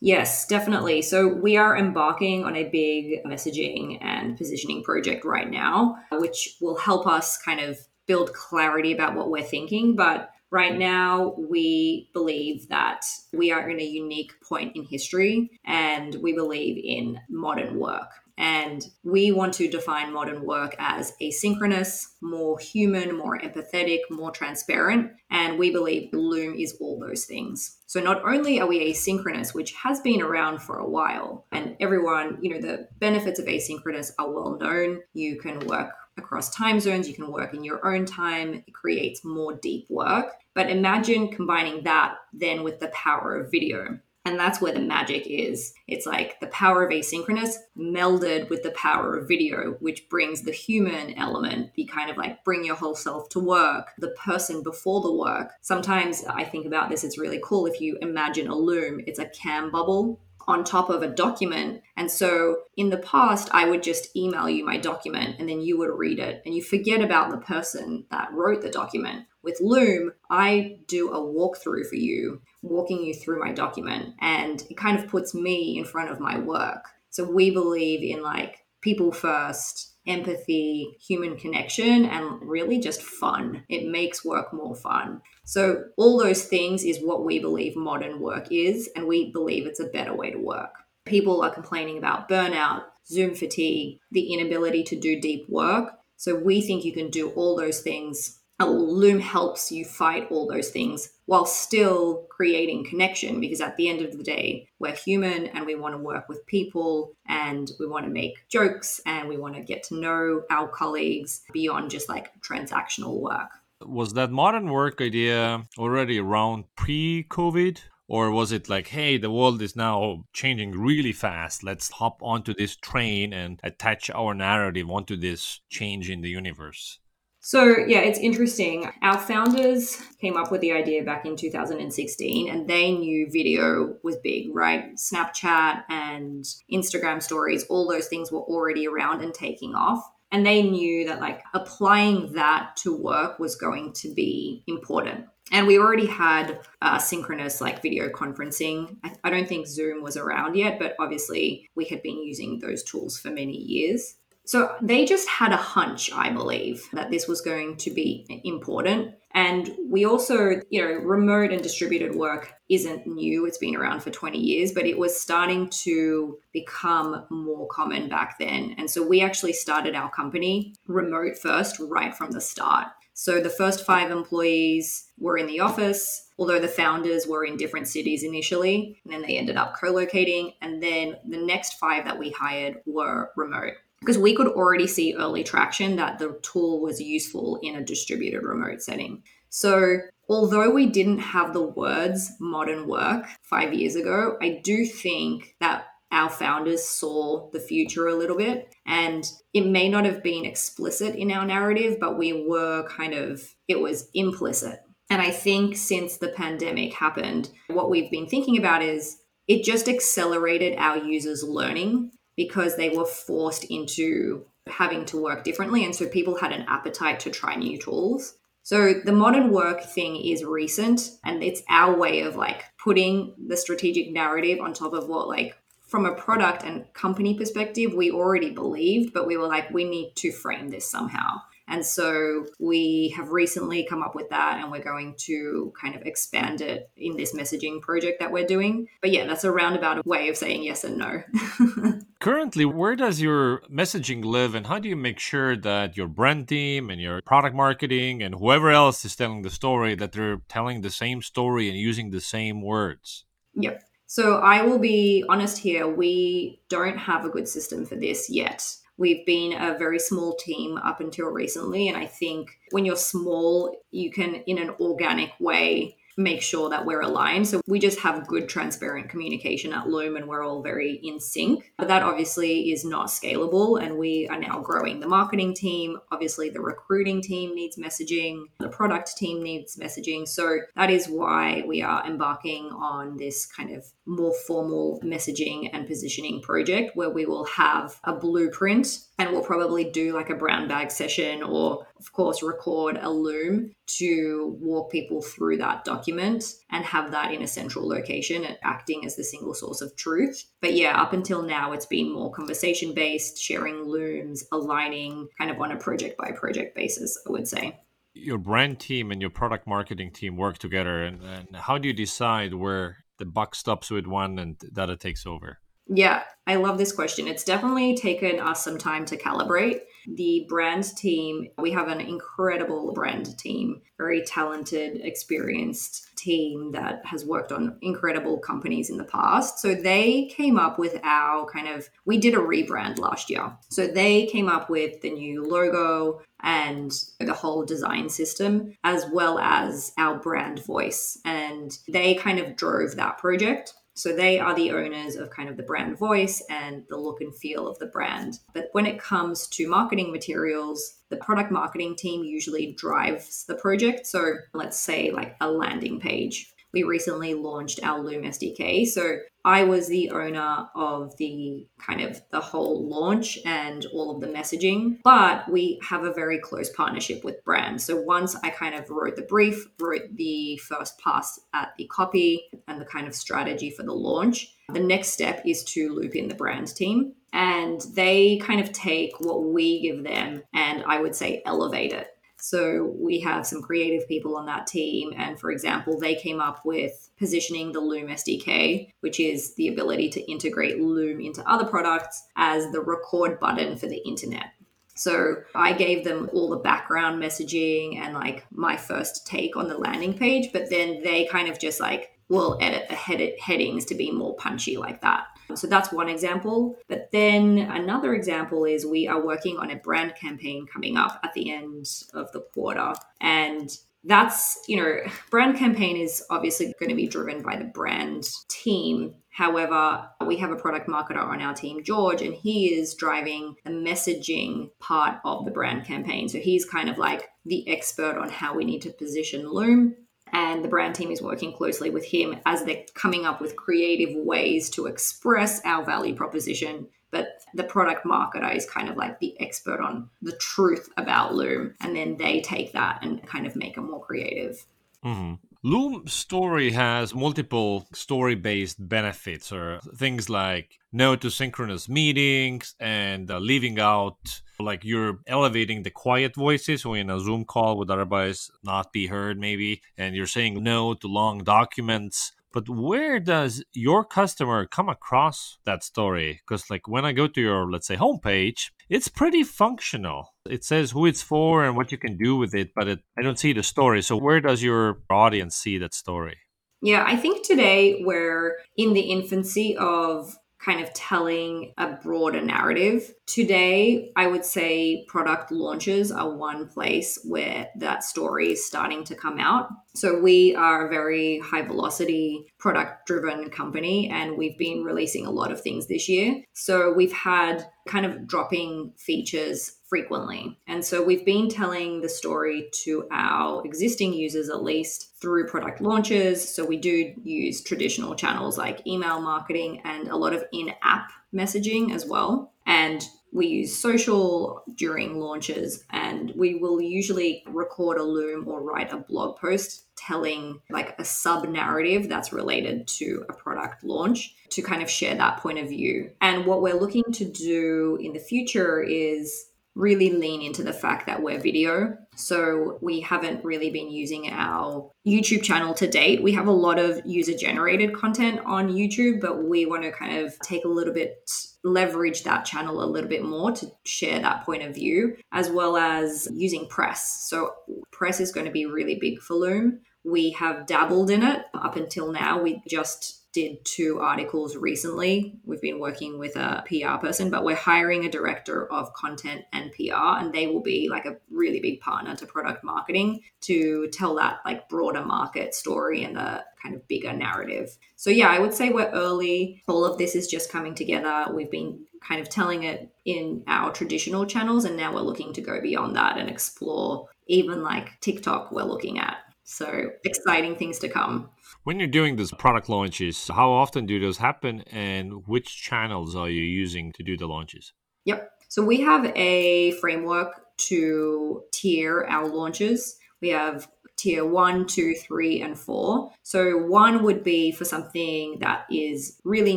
Yes, 0.00 0.46
definitely. 0.46 1.02
So 1.02 1.28
we 1.28 1.58
are 1.58 1.76
embarking 1.76 2.42
on 2.42 2.56
a 2.56 2.64
big 2.64 3.22
messaging 3.26 3.98
and 4.00 4.34
positioning 4.38 4.82
project 4.82 5.26
right 5.26 5.50
now, 5.50 5.96
which 6.12 6.56
will 6.62 6.78
help 6.78 7.06
us 7.06 7.36
kind 7.36 7.60
of 7.60 7.78
build 8.06 8.32
clarity 8.32 8.94
about 8.94 9.16
what 9.16 9.30
we're 9.30 9.42
thinking. 9.42 9.96
But 9.96 10.30
right 10.50 10.72
hmm. 10.72 10.78
now, 10.78 11.34
we 11.36 12.08
believe 12.14 12.68
that 12.68 13.04
we 13.34 13.52
are 13.52 13.68
in 13.68 13.78
a 13.80 13.84
unique 13.84 14.32
point 14.48 14.74
in 14.76 14.84
history 14.84 15.50
and 15.66 16.14
we 16.22 16.32
believe 16.32 16.82
in 16.82 17.20
modern 17.28 17.78
work. 17.78 18.08
And 18.38 18.84
we 19.02 19.32
want 19.32 19.54
to 19.54 19.68
define 19.68 20.12
modern 20.12 20.44
work 20.44 20.76
as 20.78 21.12
asynchronous, 21.22 22.08
more 22.20 22.58
human, 22.58 23.16
more 23.16 23.38
empathetic, 23.38 24.00
more 24.10 24.30
transparent. 24.30 25.12
And 25.30 25.58
we 25.58 25.70
believe 25.70 26.12
Loom 26.12 26.54
is 26.54 26.76
all 26.80 26.98
those 26.98 27.24
things. 27.24 27.78
So 27.86 28.00
not 28.00 28.22
only 28.24 28.60
are 28.60 28.66
we 28.66 28.92
asynchronous, 28.92 29.54
which 29.54 29.72
has 29.72 30.00
been 30.00 30.20
around 30.20 30.60
for 30.60 30.78
a 30.78 30.88
while, 30.88 31.46
and 31.50 31.76
everyone, 31.80 32.38
you 32.42 32.50
know, 32.50 32.60
the 32.60 32.88
benefits 32.98 33.38
of 33.38 33.46
asynchronous 33.46 34.12
are 34.18 34.30
well 34.30 34.58
known. 34.58 35.00
You 35.14 35.38
can 35.38 35.60
work 35.60 35.92
across 36.18 36.54
time 36.54 36.80
zones, 36.80 37.08
you 37.08 37.14
can 37.14 37.30
work 37.30 37.54
in 37.54 37.62
your 37.64 37.86
own 37.86 38.06
time, 38.06 38.64
it 38.66 38.72
creates 38.72 39.24
more 39.24 39.54
deep 39.54 39.86
work. 39.90 40.32
But 40.54 40.70
imagine 40.70 41.28
combining 41.28 41.84
that 41.84 42.14
then 42.32 42.62
with 42.64 42.80
the 42.80 42.88
power 42.88 43.36
of 43.36 43.50
video. 43.50 43.98
And 44.26 44.40
that's 44.40 44.60
where 44.60 44.72
the 44.72 44.80
magic 44.80 45.24
is. 45.28 45.72
It's 45.86 46.04
like 46.04 46.40
the 46.40 46.48
power 46.48 46.84
of 46.84 46.90
asynchronous 46.90 47.54
melded 47.78 48.50
with 48.50 48.64
the 48.64 48.72
power 48.72 49.16
of 49.16 49.28
video, 49.28 49.76
which 49.78 50.08
brings 50.08 50.42
the 50.42 50.50
human 50.50 51.14
element. 51.14 51.70
the 51.76 51.84
kind 51.84 52.10
of 52.10 52.16
like 52.16 52.42
bring 52.42 52.64
your 52.64 52.74
whole 52.74 52.96
self 52.96 53.28
to 53.30 53.38
work, 53.38 53.92
the 53.98 54.08
person 54.08 54.64
before 54.64 55.00
the 55.00 55.14
work. 55.14 55.52
Sometimes 55.60 56.24
I 56.24 56.42
think 56.42 56.66
about 56.66 56.90
this, 56.90 57.04
it's 57.04 57.18
really 57.18 57.40
cool 57.40 57.66
if 57.66 57.80
you 57.80 57.98
imagine 58.02 58.48
a 58.48 58.56
loom, 58.56 59.00
it's 59.06 59.20
a 59.20 59.26
cam 59.28 59.70
bubble 59.70 60.20
on 60.46 60.62
top 60.62 60.90
of 60.90 61.02
a 61.02 61.08
document. 61.08 61.82
And 61.96 62.10
so 62.10 62.58
in 62.76 62.90
the 62.90 62.98
past, 62.98 63.48
I 63.52 63.68
would 63.68 63.82
just 63.82 64.16
email 64.16 64.48
you 64.48 64.64
my 64.64 64.76
document 64.76 65.36
and 65.38 65.48
then 65.48 65.60
you 65.60 65.78
would 65.78 65.90
read 65.90 66.18
it 66.18 66.42
and 66.44 66.54
you 66.54 66.62
forget 66.62 67.00
about 67.00 67.30
the 67.30 67.38
person 67.38 68.04
that 68.10 68.32
wrote 68.32 68.62
the 68.62 68.70
document. 68.70 69.26
With 69.42 69.58
Loom, 69.60 70.12
I 70.30 70.78
do 70.88 71.10
a 71.10 71.20
walkthrough 71.20 71.86
for 71.86 71.96
you, 71.96 72.42
walking 72.62 73.04
you 73.04 73.14
through 73.14 73.40
my 73.40 73.52
document, 73.52 74.14
and 74.20 74.62
it 74.68 74.76
kind 74.76 74.98
of 74.98 75.08
puts 75.08 75.34
me 75.34 75.78
in 75.78 75.84
front 75.84 76.10
of 76.10 76.18
my 76.18 76.38
work. 76.38 76.84
So 77.10 77.24
we 77.24 77.50
believe 77.50 78.02
in 78.02 78.22
like 78.22 78.66
people 78.80 79.12
first, 79.12 79.94
empathy, 80.06 80.96
human 81.00 81.36
connection, 81.36 82.04
and 82.04 82.40
really 82.42 82.78
just 82.78 83.02
fun. 83.02 83.64
It 83.68 83.88
makes 83.88 84.24
work 84.24 84.52
more 84.52 84.74
fun. 84.74 85.22
So, 85.44 85.84
all 85.96 86.18
those 86.18 86.44
things 86.44 86.84
is 86.84 86.98
what 87.02 87.24
we 87.24 87.38
believe 87.38 87.76
modern 87.76 88.20
work 88.20 88.48
is, 88.50 88.88
and 88.96 89.06
we 89.06 89.32
believe 89.32 89.66
it's 89.66 89.80
a 89.80 89.86
better 89.86 90.14
way 90.14 90.30
to 90.30 90.38
work. 90.38 90.70
People 91.04 91.42
are 91.42 91.54
complaining 91.54 91.98
about 91.98 92.28
burnout, 92.28 92.84
Zoom 93.06 93.34
fatigue, 93.34 94.00
the 94.10 94.32
inability 94.32 94.82
to 94.84 94.98
do 94.98 95.20
deep 95.20 95.48
work. 95.48 95.92
So, 96.16 96.34
we 96.34 96.60
think 96.60 96.84
you 96.84 96.92
can 96.92 97.10
do 97.10 97.30
all 97.30 97.56
those 97.56 97.80
things 97.80 98.40
Loom 98.64 99.20
helps 99.20 99.70
you 99.70 99.84
fight 99.84 100.28
all 100.30 100.48
those 100.48 100.70
things 100.70 101.10
while 101.26 101.44
still 101.44 102.26
creating 102.30 102.86
connection 102.86 103.38
because 103.40 103.60
at 103.60 103.76
the 103.76 103.88
end 103.88 104.00
of 104.00 104.16
the 104.16 104.24
day, 104.24 104.68
we're 104.78 104.94
human 104.94 105.46
and 105.48 105.66
we 105.66 105.74
want 105.74 105.94
to 105.94 105.98
work 105.98 106.28
with 106.28 106.46
people 106.46 107.12
and 107.28 107.72
we 107.78 107.86
want 107.86 108.06
to 108.06 108.10
make 108.10 108.48
jokes 108.48 109.00
and 109.04 109.28
we 109.28 109.36
want 109.36 109.54
to 109.54 109.60
get 109.60 109.82
to 109.82 110.00
know 110.00 110.42
our 110.48 110.68
colleagues 110.68 111.42
beyond 111.52 111.90
just 111.90 112.08
like 112.08 112.32
transactional 112.40 113.20
work. 113.20 113.50
Was 113.84 114.14
that 114.14 114.30
modern 114.30 114.70
work 114.70 115.02
idea 115.02 115.66
already 115.76 116.18
around 116.18 116.64
pre 116.76 117.26
COVID? 117.28 117.80
Or 118.08 118.30
was 118.30 118.52
it 118.52 118.68
like, 118.68 118.86
hey, 118.86 119.18
the 119.18 119.32
world 119.32 119.60
is 119.60 119.74
now 119.74 120.26
changing 120.32 120.70
really 120.80 121.12
fast. 121.12 121.64
Let's 121.64 121.90
hop 121.90 122.22
onto 122.22 122.54
this 122.54 122.76
train 122.76 123.32
and 123.32 123.58
attach 123.64 124.10
our 124.10 124.32
narrative 124.32 124.88
onto 124.88 125.16
this 125.16 125.60
change 125.68 126.08
in 126.08 126.20
the 126.20 126.30
universe? 126.30 127.00
So, 127.46 127.76
yeah, 127.86 128.00
it's 128.00 128.18
interesting. 128.18 128.90
Our 129.02 129.20
founders 129.20 130.02
came 130.20 130.36
up 130.36 130.50
with 130.50 130.62
the 130.62 130.72
idea 130.72 131.04
back 131.04 131.24
in 131.24 131.36
2016 131.36 132.50
and 132.50 132.66
they 132.66 132.90
knew 132.90 133.30
video 133.30 133.94
was 134.02 134.16
big, 134.16 134.52
right? 134.52 134.96
Snapchat 134.96 135.84
and 135.88 136.44
Instagram 136.72 137.22
stories, 137.22 137.62
all 137.68 137.86
those 137.88 138.08
things 138.08 138.32
were 138.32 138.40
already 138.40 138.88
around 138.88 139.22
and 139.22 139.32
taking 139.32 139.76
off. 139.76 140.04
And 140.32 140.44
they 140.44 140.60
knew 140.60 141.06
that 141.06 141.20
like 141.20 141.40
applying 141.54 142.32
that 142.32 142.74
to 142.78 142.96
work 142.96 143.38
was 143.38 143.54
going 143.54 143.92
to 143.92 144.12
be 144.12 144.64
important. 144.66 145.26
And 145.52 145.68
we 145.68 145.78
already 145.78 146.06
had 146.06 146.58
uh, 146.82 146.98
synchronous 146.98 147.60
like 147.60 147.80
video 147.80 148.08
conferencing. 148.08 148.96
I, 149.04 149.12
I 149.22 149.30
don't 149.30 149.48
think 149.48 149.68
Zoom 149.68 150.02
was 150.02 150.16
around 150.16 150.56
yet, 150.56 150.80
but 150.80 150.96
obviously 150.98 151.70
we 151.76 151.84
had 151.84 152.02
been 152.02 152.24
using 152.24 152.58
those 152.58 152.82
tools 152.82 153.16
for 153.16 153.30
many 153.30 153.56
years. 153.56 154.16
So 154.46 154.76
they 154.80 155.04
just 155.04 155.28
had 155.28 155.52
a 155.52 155.56
hunch, 155.56 156.10
I 156.12 156.30
believe, 156.30 156.88
that 156.92 157.10
this 157.10 157.26
was 157.26 157.40
going 157.40 157.76
to 157.78 157.90
be 157.90 158.40
important. 158.44 159.14
And 159.34 159.70
we 159.90 160.04
also, 160.04 160.62
you 160.70 160.80
know, 160.80 160.94
remote 160.94 161.50
and 161.50 161.62
distributed 161.62 162.14
work 162.14 162.54
isn't 162.70 163.06
new. 163.06 163.44
It's 163.44 163.58
been 163.58 163.76
around 163.76 164.02
for 164.02 164.10
20 164.10 164.38
years, 164.38 164.72
but 164.72 164.86
it 164.86 164.98
was 164.98 165.20
starting 165.20 165.68
to 165.84 166.38
become 166.52 167.26
more 167.28 167.66
common 167.66 168.08
back 168.08 168.38
then. 168.38 168.76
And 168.78 168.88
so 168.88 169.06
we 169.06 169.20
actually 169.20 169.52
started 169.52 169.94
our 169.96 170.10
company 170.10 170.74
remote 170.86 171.36
first, 171.36 171.78
right 171.80 172.14
from 172.14 172.30
the 172.30 172.40
start. 172.40 172.86
So 173.14 173.40
the 173.40 173.50
first 173.50 173.84
five 173.84 174.10
employees 174.10 175.08
were 175.18 175.38
in 175.38 175.46
the 175.46 175.60
office, 175.60 176.28
although 176.38 176.60
the 176.60 176.68
founders 176.68 177.26
were 177.26 177.44
in 177.44 177.56
different 177.56 177.88
cities 177.88 178.22
initially. 178.22 179.00
And 179.04 179.12
then 179.12 179.22
they 179.22 179.38
ended 179.38 179.56
up 179.56 179.74
co 179.74 179.90
locating. 179.90 180.52
And 180.60 180.82
then 180.82 181.16
the 181.28 181.38
next 181.38 181.74
five 181.74 182.04
that 182.04 182.18
we 182.18 182.30
hired 182.30 182.76
were 182.86 183.30
remote 183.36 183.72
because 184.00 184.18
we 184.18 184.34
could 184.34 184.48
already 184.48 184.86
see 184.86 185.14
early 185.18 185.42
traction 185.42 185.96
that 185.96 186.18
the 186.18 186.38
tool 186.42 186.80
was 186.80 187.00
useful 187.00 187.58
in 187.62 187.76
a 187.76 187.84
distributed 187.84 188.42
remote 188.42 188.82
setting. 188.82 189.22
So, 189.48 189.98
although 190.28 190.70
we 190.70 190.86
didn't 190.86 191.18
have 191.18 191.52
the 191.52 191.62
words 191.62 192.30
modern 192.40 192.86
work 192.86 193.26
five 193.42 193.72
years 193.72 193.96
ago, 193.96 194.36
I 194.40 194.60
do 194.62 194.84
think 194.84 195.54
that 195.60 195.86
our 196.12 196.30
founders 196.30 196.84
saw 196.84 197.50
the 197.50 197.60
future 197.60 198.06
a 198.06 198.14
little 198.14 198.36
bit. 198.36 198.74
And 198.86 199.28
it 199.52 199.66
may 199.66 199.88
not 199.88 200.04
have 200.04 200.22
been 200.22 200.44
explicit 200.44 201.16
in 201.16 201.30
our 201.32 201.44
narrative, 201.44 201.98
but 202.00 202.18
we 202.18 202.46
were 202.48 202.88
kind 202.88 203.14
of, 203.14 203.42
it 203.68 203.80
was 203.80 204.08
implicit. 204.14 204.80
And 205.10 205.22
I 205.22 205.30
think 205.30 205.76
since 205.76 206.16
the 206.16 206.28
pandemic 206.28 206.94
happened, 206.94 207.50
what 207.68 207.90
we've 207.90 208.10
been 208.10 208.26
thinking 208.26 208.58
about 208.58 208.82
is 208.82 209.18
it 209.46 209.64
just 209.64 209.88
accelerated 209.88 210.76
our 210.78 210.98
users' 210.98 211.44
learning 211.44 212.10
because 212.36 212.76
they 212.76 212.90
were 212.90 213.06
forced 213.06 213.64
into 213.64 214.44
having 214.66 215.04
to 215.06 215.22
work 215.22 215.44
differently. 215.44 215.84
And 215.84 215.94
so 215.94 216.06
people 216.06 216.38
had 216.38 216.52
an 216.52 216.66
appetite 216.68 217.20
to 217.20 217.30
try 217.30 217.54
new 217.54 217.78
tools. 217.78 218.34
So 218.62 218.94
the 218.94 219.12
modern 219.12 219.52
work 219.52 219.84
thing 219.84 220.16
is 220.16 220.44
recent 220.44 221.12
and 221.24 221.42
it's 221.42 221.62
our 221.68 221.96
way 221.96 222.22
of 222.22 222.34
like 222.34 222.64
putting 222.82 223.32
the 223.46 223.56
strategic 223.56 224.10
narrative 224.10 224.58
on 224.60 224.74
top 224.74 224.92
of 224.92 225.08
what 225.08 225.28
like 225.28 225.56
from 225.86 226.04
a 226.04 226.14
product 226.14 226.64
and 226.64 226.92
company 226.92 227.38
perspective 227.38 227.94
we 227.94 228.10
already 228.10 228.50
believed 228.50 229.14
but 229.14 229.24
we 229.24 229.36
were 229.36 229.46
like 229.46 229.70
we 229.70 229.84
need 229.84 230.12
to 230.16 230.32
frame 230.32 230.68
this 230.70 230.90
somehow. 230.90 231.40
And 231.68 231.84
so 231.84 232.46
we 232.60 233.12
have 233.16 233.30
recently 233.30 233.84
come 233.84 234.02
up 234.02 234.14
with 234.14 234.30
that 234.30 234.60
and 234.60 234.70
we're 234.70 234.82
going 234.82 235.14
to 235.18 235.72
kind 235.80 235.96
of 235.96 236.02
expand 236.02 236.60
it 236.60 236.90
in 236.96 237.16
this 237.16 237.34
messaging 237.34 237.80
project 237.80 238.20
that 238.20 238.30
we're 238.30 238.46
doing. 238.46 238.88
But 239.00 239.10
yeah, 239.10 239.26
that's 239.26 239.44
a 239.44 239.50
roundabout 239.50 240.06
way 240.06 240.28
of 240.28 240.36
saying 240.36 240.62
yes 240.62 240.84
and 240.84 240.98
no. 240.98 241.22
Currently, 242.18 242.64
where 242.64 242.96
does 242.96 243.20
your 243.20 243.60
messaging 243.70 244.24
live 244.24 244.54
and 244.54 244.66
how 244.66 244.78
do 244.78 244.88
you 244.88 244.96
make 244.96 245.18
sure 245.18 245.54
that 245.56 245.96
your 245.96 246.08
brand 246.08 246.48
team 246.48 246.88
and 246.88 247.00
your 247.00 247.20
product 247.20 247.54
marketing 247.54 248.22
and 248.22 248.34
whoever 248.34 248.70
else 248.70 249.04
is 249.04 249.14
telling 249.14 249.42
the 249.42 249.50
story 249.50 249.94
that 249.94 250.12
they're 250.12 250.40
telling 250.48 250.80
the 250.80 250.90
same 250.90 251.20
story 251.20 251.68
and 251.68 251.78
using 251.78 252.10
the 252.10 252.20
same 252.20 252.62
words? 252.62 253.24
Yep. 253.54 253.82
So 254.06 254.36
I 254.36 254.62
will 254.62 254.78
be 254.78 255.24
honest 255.28 255.58
here, 255.58 255.86
we 255.86 256.62
don't 256.68 256.96
have 256.96 257.24
a 257.24 257.28
good 257.28 257.48
system 257.48 257.84
for 257.84 257.96
this 257.96 258.30
yet. 258.30 258.64
We've 258.96 259.26
been 259.26 259.52
a 259.52 259.76
very 259.76 259.98
small 259.98 260.36
team 260.36 260.78
up 260.78 261.00
until 261.00 261.26
recently. 261.26 261.88
And 261.88 261.98
I 261.98 262.06
think 262.06 262.48
when 262.70 262.86
you're 262.86 262.96
small, 262.96 263.76
you 263.90 264.10
can, 264.10 264.36
in 264.46 264.58
an 264.58 264.70
organic 264.80 265.32
way, 265.38 265.96
make 266.16 266.42
sure 266.42 266.70
that 266.70 266.86
we're 266.86 267.02
aligned. 267.02 267.46
So 267.46 267.60
we 267.66 267.78
just 267.78 268.00
have 268.00 268.26
good, 268.26 268.48
transparent 268.48 269.08
communication 269.08 269.72
at 269.72 269.88
Loom 269.88 270.16
and 270.16 270.26
we're 270.26 270.42
all 270.42 270.62
very 270.62 270.94
in 271.02 271.20
sync. 271.20 271.72
But 271.76 271.88
that 271.88 272.02
obviously 272.02 272.72
is 272.72 272.84
not 272.84 273.08
scalable. 273.08 273.82
And 273.82 273.98
we 273.98 274.26
are 274.28 274.38
now 274.38 274.60
growing 274.60 275.00
the 275.00 275.08
marketing 275.08 275.54
team. 275.54 275.98
Obviously, 276.10 276.50
the 276.50 276.60
recruiting 276.60 277.20
team 277.20 277.54
needs 277.54 277.76
messaging, 277.76 278.44
the 278.58 278.68
product 278.68 279.16
team 279.16 279.42
needs 279.42 279.76
messaging. 279.76 280.26
So 280.26 280.58
that 280.74 280.90
is 280.90 281.08
why 281.08 281.64
we 281.66 281.82
are 281.82 282.06
embarking 282.06 282.66
on 282.66 283.16
this 283.16 283.46
kind 283.46 283.70
of 283.70 283.84
more 284.06 284.32
formal 284.46 285.00
messaging 285.04 285.68
and 285.72 285.86
positioning 285.86 286.40
project 286.40 286.96
where 286.96 287.10
we 287.10 287.26
will 287.26 287.44
have 287.44 287.98
a 288.04 288.12
blueprint 288.12 289.00
and 289.18 289.30
we'll 289.30 289.42
probably 289.42 289.84
do 289.90 290.14
like 290.14 290.30
a 290.30 290.34
brown 290.34 290.68
bag 290.68 290.90
session 290.90 291.42
or 291.42 291.84
of 291.98 292.12
course 292.12 292.42
record 292.42 292.98
a 293.00 293.10
loom 293.10 293.72
to 293.86 294.56
walk 294.60 294.92
people 294.92 295.20
through 295.20 295.56
that 295.56 295.84
document 296.06 296.44
and 296.70 296.84
have 296.84 297.10
that 297.10 297.32
in 297.32 297.42
a 297.42 297.46
central 297.46 297.88
location 297.88 298.44
and 298.44 298.58
acting 298.62 299.04
as 299.04 299.16
the 299.16 299.24
single 299.24 299.54
source 299.54 299.80
of 299.80 299.94
truth 299.96 300.44
but 300.60 300.74
yeah 300.74 301.00
up 301.00 301.12
until 301.12 301.42
now 301.42 301.72
it's 301.72 301.86
been 301.86 302.12
more 302.12 302.30
conversation 302.32 302.94
based 302.94 303.38
sharing 303.38 303.84
looms 303.84 304.44
aligning 304.52 305.28
kind 305.38 305.50
of 305.50 305.60
on 305.60 305.72
a 305.72 305.76
project 305.76 306.16
by 306.16 306.30
project 306.32 306.74
basis 306.74 307.18
i 307.26 307.30
would 307.30 307.48
say 307.48 307.78
your 308.14 308.38
brand 308.38 308.78
team 308.80 309.10
and 309.10 309.20
your 309.20 309.30
product 309.30 309.66
marketing 309.66 310.10
team 310.10 310.36
work 310.36 310.58
together 310.58 311.02
and, 311.02 311.22
and 311.22 311.56
how 311.56 311.76
do 311.76 311.88
you 311.88 311.94
decide 311.94 312.54
where 312.54 312.98
the 313.18 313.26
buck 313.26 313.54
stops 313.54 313.90
with 313.90 314.06
one 314.06 314.38
and 314.38 314.58
data 314.72 314.96
takes 314.96 315.26
over 315.26 315.58
yeah, 315.88 316.24
I 316.48 316.56
love 316.56 316.78
this 316.78 316.90
question. 316.90 317.28
It's 317.28 317.44
definitely 317.44 317.96
taken 317.96 318.40
us 318.40 318.64
some 318.64 318.76
time 318.76 319.04
to 319.06 319.16
calibrate. 319.16 319.82
The 320.06 320.46
brand 320.48 320.96
team, 320.96 321.48
we 321.58 321.70
have 321.72 321.88
an 321.88 322.00
incredible 322.00 322.92
brand 322.92 323.36
team, 323.38 323.82
very 323.98 324.22
talented, 324.22 325.00
experienced 325.02 326.16
team 326.16 326.72
that 326.72 327.04
has 327.04 327.24
worked 327.24 327.52
on 327.52 327.76
incredible 327.82 328.38
companies 328.38 328.90
in 328.90 328.96
the 328.96 329.04
past. 329.04 329.58
So 329.58 329.74
they 329.74 330.26
came 330.26 330.58
up 330.58 330.78
with 330.78 330.98
our 331.02 331.46
kind 331.46 331.68
of, 331.68 331.88
we 332.04 332.18
did 332.18 332.34
a 332.34 332.38
rebrand 332.38 332.98
last 332.98 333.30
year. 333.30 333.56
So 333.68 333.86
they 333.86 334.26
came 334.26 334.48
up 334.48 334.70
with 334.70 335.00
the 335.00 335.10
new 335.10 335.44
logo 335.44 336.22
and 336.42 336.92
the 337.18 337.34
whole 337.34 337.64
design 337.64 338.08
system, 338.08 338.74
as 338.84 339.06
well 339.12 339.38
as 339.38 339.92
our 339.98 340.18
brand 340.18 340.64
voice. 340.64 341.18
And 341.24 341.76
they 341.88 342.14
kind 342.14 342.38
of 342.38 342.56
drove 342.56 342.96
that 342.96 343.18
project. 343.18 343.74
So 343.96 344.14
they 344.14 344.38
are 344.38 344.54
the 344.54 344.72
owners 344.72 345.16
of 345.16 345.30
kind 345.30 345.48
of 345.48 345.56
the 345.56 345.62
brand 345.62 345.98
voice 345.98 346.42
and 346.50 346.84
the 346.90 346.98
look 346.98 347.22
and 347.22 347.34
feel 347.34 347.66
of 347.66 347.78
the 347.78 347.86
brand. 347.86 348.40
But 348.52 348.68
when 348.72 348.84
it 348.84 349.00
comes 349.00 349.48
to 349.48 349.68
marketing 349.68 350.12
materials, 350.12 350.98
the 351.08 351.16
product 351.16 351.50
marketing 351.50 351.96
team 351.96 352.22
usually 352.22 352.74
drives 352.76 353.44
the 353.46 353.54
project. 353.54 354.06
So 354.06 354.34
let's 354.52 354.78
say 354.78 355.10
like 355.10 355.36
a 355.40 355.50
landing 355.50 355.98
page 355.98 356.52
we 356.72 356.82
recently 356.82 357.34
launched 357.34 357.80
our 357.82 358.00
Loom 358.00 358.22
SDK. 358.22 358.86
So 358.86 359.18
I 359.44 359.62
was 359.62 359.86
the 359.86 360.10
owner 360.10 360.68
of 360.74 361.16
the 361.18 361.68
kind 361.78 362.00
of 362.00 362.20
the 362.32 362.40
whole 362.40 362.88
launch 362.88 363.38
and 363.44 363.86
all 363.92 364.10
of 364.10 364.20
the 364.20 364.26
messaging, 364.26 364.98
but 365.04 365.48
we 365.50 365.78
have 365.88 366.04
a 366.04 366.12
very 366.12 366.40
close 366.40 366.68
partnership 366.70 367.24
with 367.24 367.44
brands. 367.44 367.84
So 367.84 368.00
once 368.00 368.34
I 368.42 368.50
kind 368.50 368.74
of 368.74 368.90
wrote 368.90 369.14
the 369.14 369.22
brief, 369.22 369.66
wrote 369.80 370.16
the 370.16 370.56
first 370.58 370.98
pass 370.98 371.38
at 371.54 371.72
the 371.78 371.86
copy 371.86 372.42
and 372.66 372.80
the 372.80 372.84
kind 372.84 373.06
of 373.06 373.14
strategy 373.14 373.70
for 373.70 373.84
the 373.84 373.94
launch, 373.94 374.52
the 374.72 374.80
next 374.80 375.10
step 375.10 375.42
is 375.46 375.62
to 375.64 375.94
loop 375.94 376.16
in 376.16 376.26
the 376.28 376.34
brand 376.34 376.74
team 376.74 377.14
and 377.32 377.80
they 377.94 378.38
kind 378.38 378.60
of 378.60 378.72
take 378.72 379.20
what 379.20 379.44
we 379.44 379.80
give 379.80 380.02
them 380.02 380.42
and 380.52 380.82
I 380.84 381.00
would 381.00 381.14
say 381.14 381.42
elevate 381.46 381.92
it. 381.92 382.08
So 382.38 382.94
we 382.98 383.20
have 383.20 383.46
some 383.46 383.62
creative 383.62 384.06
people 384.08 384.36
on 384.36 384.46
that 384.46 384.66
team. 384.66 385.12
And 385.16 385.38
for 385.38 385.50
example, 385.50 385.98
they 385.98 386.14
came 386.14 386.40
up 386.40 386.64
with 386.64 387.10
positioning 387.18 387.72
the 387.72 387.80
Loom 387.80 388.08
SDK, 388.08 388.92
which 389.00 389.18
is 389.20 389.54
the 389.54 389.68
ability 389.68 390.10
to 390.10 390.30
integrate 390.30 390.80
Loom 390.80 391.20
into 391.20 391.48
other 391.48 391.64
products 391.64 392.24
as 392.36 392.70
the 392.72 392.80
record 392.80 393.40
button 393.40 393.76
for 393.76 393.86
the 393.86 394.06
internet. 394.06 394.52
So 394.94 395.36
I 395.54 395.74
gave 395.74 396.04
them 396.04 396.30
all 396.32 396.48
the 396.48 396.56
background 396.56 397.22
messaging 397.22 397.98
and 397.98 398.14
like 398.14 398.46
my 398.50 398.76
first 398.78 399.26
take 399.26 399.54
on 399.54 399.68
the 399.68 399.76
landing 399.76 400.16
page, 400.16 400.52
but 400.52 400.70
then 400.70 401.02
they 401.02 401.26
kind 401.26 401.48
of 401.48 401.58
just 401.58 401.80
like 401.80 402.15
will 402.28 402.58
edit 402.60 402.88
the 402.88 402.94
head- 402.94 403.34
headings 403.40 403.84
to 403.86 403.94
be 403.94 404.10
more 404.10 404.34
punchy 404.36 404.76
like 404.76 405.00
that. 405.02 405.26
So 405.54 405.66
that's 405.66 405.92
one 405.92 406.08
example. 406.08 406.76
But 406.88 407.10
then 407.12 407.58
another 407.58 408.14
example 408.14 408.64
is 408.64 408.84
we 408.84 409.06
are 409.06 409.24
working 409.24 409.58
on 409.58 409.70
a 409.70 409.76
brand 409.76 410.14
campaign 410.16 410.66
coming 410.66 410.96
up 410.96 411.20
at 411.22 411.34
the 411.34 411.52
end 411.52 411.86
of 412.14 412.32
the 412.32 412.40
quarter. 412.52 412.94
And 413.20 413.70
that's, 414.02 414.58
you 414.68 414.76
know, 414.76 414.98
brand 415.30 415.56
campaign 415.56 415.96
is 415.96 416.22
obviously 416.30 416.72
going 416.78 416.90
to 416.90 416.96
be 416.96 417.08
driven 417.08 417.42
by 417.42 417.56
the 417.56 417.64
brand 417.64 418.28
team. 418.48 419.14
However, 419.30 420.08
we 420.26 420.36
have 420.38 420.50
a 420.50 420.56
product 420.56 420.88
marketer 420.88 421.22
on 421.22 421.42
our 421.42 421.54
team, 421.54 421.82
George, 421.84 422.22
and 422.22 422.32
he 422.32 422.74
is 422.74 422.94
driving 422.94 423.56
the 423.64 423.70
messaging 423.70 424.70
part 424.78 425.18
of 425.24 425.44
the 425.44 425.50
brand 425.50 425.84
campaign. 425.84 426.28
So 426.28 426.38
he's 426.38 426.64
kind 426.64 426.88
of 426.88 426.98
like 426.98 427.28
the 427.44 427.68
expert 427.68 428.16
on 428.16 428.30
how 428.30 428.54
we 428.54 428.64
need 428.64 428.82
to 428.82 428.90
position 428.90 429.48
Loom 429.48 429.96
and 430.32 430.64
the 430.64 430.68
brand 430.68 430.94
team 430.94 431.10
is 431.10 431.22
working 431.22 431.52
closely 431.52 431.90
with 431.90 432.04
him 432.04 432.36
as 432.46 432.64
they're 432.64 432.84
coming 432.94 433.24
up 433.24 433.40
with 433.40 433.56
creative 433.56 434.14
ways 434.14 434.70
to 434.70 434.86
express 434.86 435.60
our 435.64 435.84
value 435.84 436.14
proposition. 436.14 436.88
But 437.10 437.42
the 437.54 437.64
product 437.64 438.04
marketer 438.04 438.54
is 438.54 438.68
kind 438.68 438.88
of 438.88 438.96
like 438.96 439.20
the 439.20 439.40
expert 439.40 439.80
on 439.80 440.10
the 440.20 440.36
truth 440.36 440.88
about 440.96 441.34
loom 441.34 441.74
and 441.80 441.94
then 441.96 442.16
they 442.16 442.40
take 442.40 442.72
that 442.72 442.98
and 443.02 443.24
kind 443.26 443.46
of 443.46 443.56
make 443.56 443.76
it 443.76 443.80
more 443.80 444.04
creative 444.04 444.66
mm-hmm. 445.06 445.34
Loom 445.62 446.06
Story 446.06 446.70
has 446.72 447.14
multiple 447.14 447.86
story 447.92 448.34
based 448.36 448.88
benefits 448.88 449.52
or 449.52 449.80
things 449.96 450.28
like 450.28 450.78
no 450.92 451.16
to 451.16 451.30
synchronous 451.30 451.88
meetings 451.88 452.74
and 452.78 453.30
uh, 453.30 453.38
leaving 453.38 453.80
out 453.80 454.42
like 454.60 454.84
you're 454.84 455.18
elevating 455.26 455.82
the 455.82 455.90
quiet 455.90 456.34
voices 456.34 456.82
who 456.82 456.94
in 456.94 457.10
a 457.10 457.20
Zoom 457.20 457.44
call 457.44 457.78
would 457.78 457.90
otherwise 457.90 458.50
not 458.62 458.92
be 458.92 459.06
heard, 459.06 459.38
maybe, 459.38 459.82
and 459.98 460.14
you're 460.14 460.26
saying 460.26 460.62
no 460.62 460.94
to 460.94 461.08
long 461.08 461.44
documents. 461.44 462.32
But 462.56 462.70
where 462.70 463.20
does 463.20 463.62
your 463.74 464.02
customer 464.02 464.64
come 464.64 464.88
across 464.88 465.58
that 465.66 465.84
story? 465.84 466.40
Because, 466.40 466.70
like, 466.70 466.88
when 466.88 467.04
I 467.04 467.12
go 467.12 467.28
to 467.28 467.38
your, 467.38 467.70
let's 467.70 467.86
say, 467.86 467.96
homepage, 467.96 468.70
it's 468.88 469.08
pretty 469.08 469.42
functional. 469.42 470.32
It 470.48 470.64
says 470.64 470.92
who 470.92 471.04
it's 471.04 471.20
for 471.20 471.66
and 471.66 471.76
what 471.76 471.92
you 471.92 471.98
can 471.98 472.16
do 472.16 472.34
with 472.34 472.54
it, 472.54 472.70
but 472.74 472.88
it, 472.88 473.00
I 473.18 473.20
don't 473.20 473.38
see 473.38 473.52
the 473.52 473.62
story. 473.62 474.00
So, 474.00 474.16
where 474.16 474.40
does 474.40 474.62
your 474.62 475.02
audience 475.10 475.54
see 475.54 475.76
that 475.76 475.92
story? 475.92 476.38
Yeah, 476.80 477.04
I 477.06 477.16
think 477.16 477.46
today 477.46 478.00
we're 478.02 478.56
in 478.74 478.94
the 478.94 479.02
infancy 479.02 479.76
of 479.76 480.34
kind 480.66 480.80
of 480.80 480.92
telling 480.92 481.72
a 481.78 481.92
broader 481.92 482.42
narrative. 482.42 483.14
Today, 483.26 484.10
I 484.16 484.26
would 484.26 484.44
say 484.44 485.04
product 485.06 485.52
launches 485.52 486.10
are 486.10 486.28
one 486.28 486.66
place 486.66 487.20
where 487.24 487.68
that 487.76 488.02
story 488.02 488.52
is 488.52 488.66
starting 488.66 489.04
to 489.04 489.14
come 489.14 489.38
out. 489.38 489.68
So, 489.94 490.20
we 490.20 490.56
are 490.56 490.86
a 490.86 490.90
very 490.90 491.38
high 491.38 491.62
velocity 491.62 492.46
product 492.58 493.06
driven 493.06 493.48
company, 493.48 494.10
and 494.12 494.36
we've 494.36 494.58
been 494.58 494.82
releasing 494.82 495.24
a 495.24 495.30
lot 495.30 495.52
of 495.52 495.60
things 495.60 495.86
this 495.86 496.08
year. 496.08 496.42
So, 496.52 496.92
we've 496.92 497.12
had 497.12 497.64
kind 497.86 498.04
of 498.04 498.26
dropping 498.26 498.92
features 498.98 499.75
frequently. 499.88 500.58
And 500.66 500.84
so 500.84 501.02
we've 501.02 501.24
been 501.24 501.48
telling 501.48 502.00
the 502.00 502.08
story 502.08 502.68
to 502.84 503.06
our 503.10 503.64
existing 503.64 504.14
users 504.14 504.48
at 504.48 504.62
least 504.62 505.14
through 505.20 505.46
product 505.46 505.80
launches. 505.80 506.54
So 506.54 506.64
we 506.64 506.76
do 506.76 507.14
use 507.22 507.62
traditional 507.62 508.14
channels 508.14 508.58
like 508.58 508.86
email 508.86 509.20
marketing 509.20 509.80
and 509.84 510.08
a 510.08 510.16
lot 510.16 510.32
of 510.32 510.44
in 510.52 510.72
app 510.82 511.10
messaging 511.34 511.94
as 511.94 512.04
well. 512.04 512.52
And 512.66 513.04
we 513.32 513.46
use 513.48 513.78
social 513.78 514.62
during 514.76 515.20
launches, 515.20 515.84
and 515.90 516.32
we 516.36 516.54
will 516.54 516.80
usually 516.80 517.44
record 517.46 517.98
a 517.98 518.02
Loom 518.02 518.48
or 518.48 518.62
write 518.62 518.92
a 518.92 518.98
blog 518.98 519.36
post 519.38 519.84
telling 519.96 520.60
like 520.70 520.98
a 520.98 521.04
sub 521.04 521.46
narrative 521.48 522.08
that's 522.08 522.32
related 522.32 522.86
to 522.86 523.24
a 523.28 523.32
product 523.34 523.84
launch 523.84 524.34
to 524.50 524.62
kind 524.62 524.82
of 524.82 524.88
share 524.88 525.14
that 525.16 525.38
point 525.38 525.58
of 525.58 525.68
view. 525.68 526.10
And 526.20 526.46
what 526.46 526.62
we're 526.62 526.80
looking 526.80 527.04
to 527.12 527.24
do 527.30 527.98
in 528.00 528.14
the 528.14 528.18
future 528.18 528.82
is 528.82 529.48
really 529.76 530.10
lean 530.10 530.40
into 530.40 530.64
the 530.64 530.72
fact 530.72 531.06
that 531.06 531.22
we're 531.22 531.38
video. 531.38 531.96
So 532.16 532.78
we 532.80 533.00
haven't 533.00 533.44
really 533.44 533.70
been 533.70 533.90
using 533.90 534.30
our 534.30 534.90
YouTube 535.06 535.42
channel 535.42 535.74
to 535.74 535.86
date. 535.86 536.22
We 536.22 536.32
have 536.32 536.46
a 536.46 536.52
lot 536.52 536.78
of 536.78 537.02
user 537.04 537.36
generated 537.36 537.94
content 537.94 538.40
on 538.46 538.72
YouTube, 538.72 539.20
but 539.20 539.44
we 539.44 539.66
want 539.66 539.82
to 539.82 539.92
kind 539.92 540.16
of 540.16 540.36
take 540.40 540.64
a 540.64 540.68
little 540.68 540.94
bit, 540.94 541.30
leverage 541.62 542.24
that 542.24 542.46
channel 542.46 542.82
a 542.82 542.88
little 542.88 543.10
bit 543.10 543.22
more 543.22 543.52
to 543.52 543.70
share 543.84 544.18
that 544.18 544.46
point 544.46 544.62
of 544.62 544.74
view, 544.74 545.14
as 545.32 545.50
well 545.50 545.76
as 545.76 546.26
using 546.32 546.66
press. 546.68 547.26
So 547.28 547.52
press 547.92 548.18
is 548.18 548.32
going 548.32 548.46
to 548.46 548.52
be 548.52 548.64
really 548.64 548.98
big 548.98 549.20
for 549.20 549.34
Loom 549.34 549.80
we 550.06 550.30
have 550.30 550.66
dabbled 550.66 551.10
in 551.10 551.22
it 551.22 551.42
up 551.52 551.76
until 551.76 552.12
now. 552.12 552.40
We 552.40 552.62
just 552.68 553.32
did 553.32 553.62
two 553.64 554.00
articles 554.00 554.56
recently. 554.56 555.38
We've 555.44 555.60
been 555.60 555.78
working 555.78 556.18
with 556.18 556.36
a 556.36 556.64
PR 556.66 556.96
person, 557.04 557.28
but 557.28 557.44
we're 557.44 557.54
hiring 557.54 558.06
a 558.06 558.10
director 558.10 558.72
of 558.72 558.94
content 558.94 559.42
and 559.52 559.72
PR, 559.72 560.20
and 560.20 560.32
they 560.32 560.46
will 560.46 560.62
be 560.62 560.88
like 560.88 561.04
a 561.04 561.16
really 561.30 561.60
big 561.60 561.80
partner 561.80 562.16
to 562.16 562.24
product 562.24 562.64
marketing 562.64 563.20
to 563.42 563.88
tell 563.88 564.14
that 564.14 564.38
like 564.46 564.70
broader 564.70 565.04
market 565.04 565.54
story 565.54 566.04
and 566.04 566.16
the 566.16 566.42
kind 566.62 566.74
of 566.74 566.88
bigger 566.88 567.12
narrative. 567.12 567.76
So, 567.96 568.08
yeah, 568.08 568.30
I 568.30 568.38
would 568.38 568.54
say 568.54 568.70
we're 568.70 568.90
early. 568.90 569.62
All 569.68 569.84
of 569.84 569.98
this 569.98 570.14
is 570.14 570.28
just 570.28 570.50
coming 570.50 570.74
together. 570.74 571.26
We've 571.34 571.50
been 571.50 571.84
kind 572.00 572.22
of 572.22 572.30
telling 572.30 572.62
it 572.62 572.90
in 573.04 573.42
our 573.48 573.70
traditional 573.70 574.24
channels, 574.24 574.64
and 574.64 574.76
now 574.76 574.94
we're 574.94 575.00
looking 575.00 575.34
to 575.34 575.42
go 575.42 575.60
beyond 575.60 575.96
that 575.96 576.16
and 576.16 576.30
explore 576.30 577.08
even 577.26 577.62
like 577.62 578.00
TikTok, 578.00 578.52
we're 578.52 578.62
looking 578.62 578.98
at. 578.98 579.16
So, 579.48 579.90
exciting 580.04 580.56
things 580.56 580.80
to 580.80 580.88
come. 580.88 581.30
When 581.62 581.78
you're 581.78 581.86
doing 581.86 582.16
these 582.16 582.32
product 582.32 582.68
launches, 582.68 583.28
how 583.28 583.50
often 583.50 583.86
do 583.86 584.00
those 584.00 584.18
happen 584.18 584.62
and 584.72 585.26
which 585.26 585.62
channels 585.62 586.16
are 586.16 586.28
you 586.28 586.42
using 586.42 586.92
to 586.92 587.04
do 587.04 587.16
the 587.16 587.28
launches? 587.28 587.72
Yep. 588.06 588.28
So 588.48 588.64
we 588.64 588.80
have 588.80 589.06
a 589.14 589.70
framework 589.80 590.40
to 590.68 591.42
tier 591.52 592.06
our 592.08 592.26
launches. 592.26 592.98
We 593.22 593.28
have 593.28 593.68
tier 593.96 594.24
one, 594.24 594.66
two, 594.66 594.94
three, 594.94 595.40
and 595.40 595.56
four. 595.56 596.12
So 596.22 596.56
one 596.56 597.04
would 597.04 597.22
be 597.22 597.52
for 597.52 597.64
something 597.64 598.38
that 598.40 598.66
is 598.70 599.20
really 599.24 599.56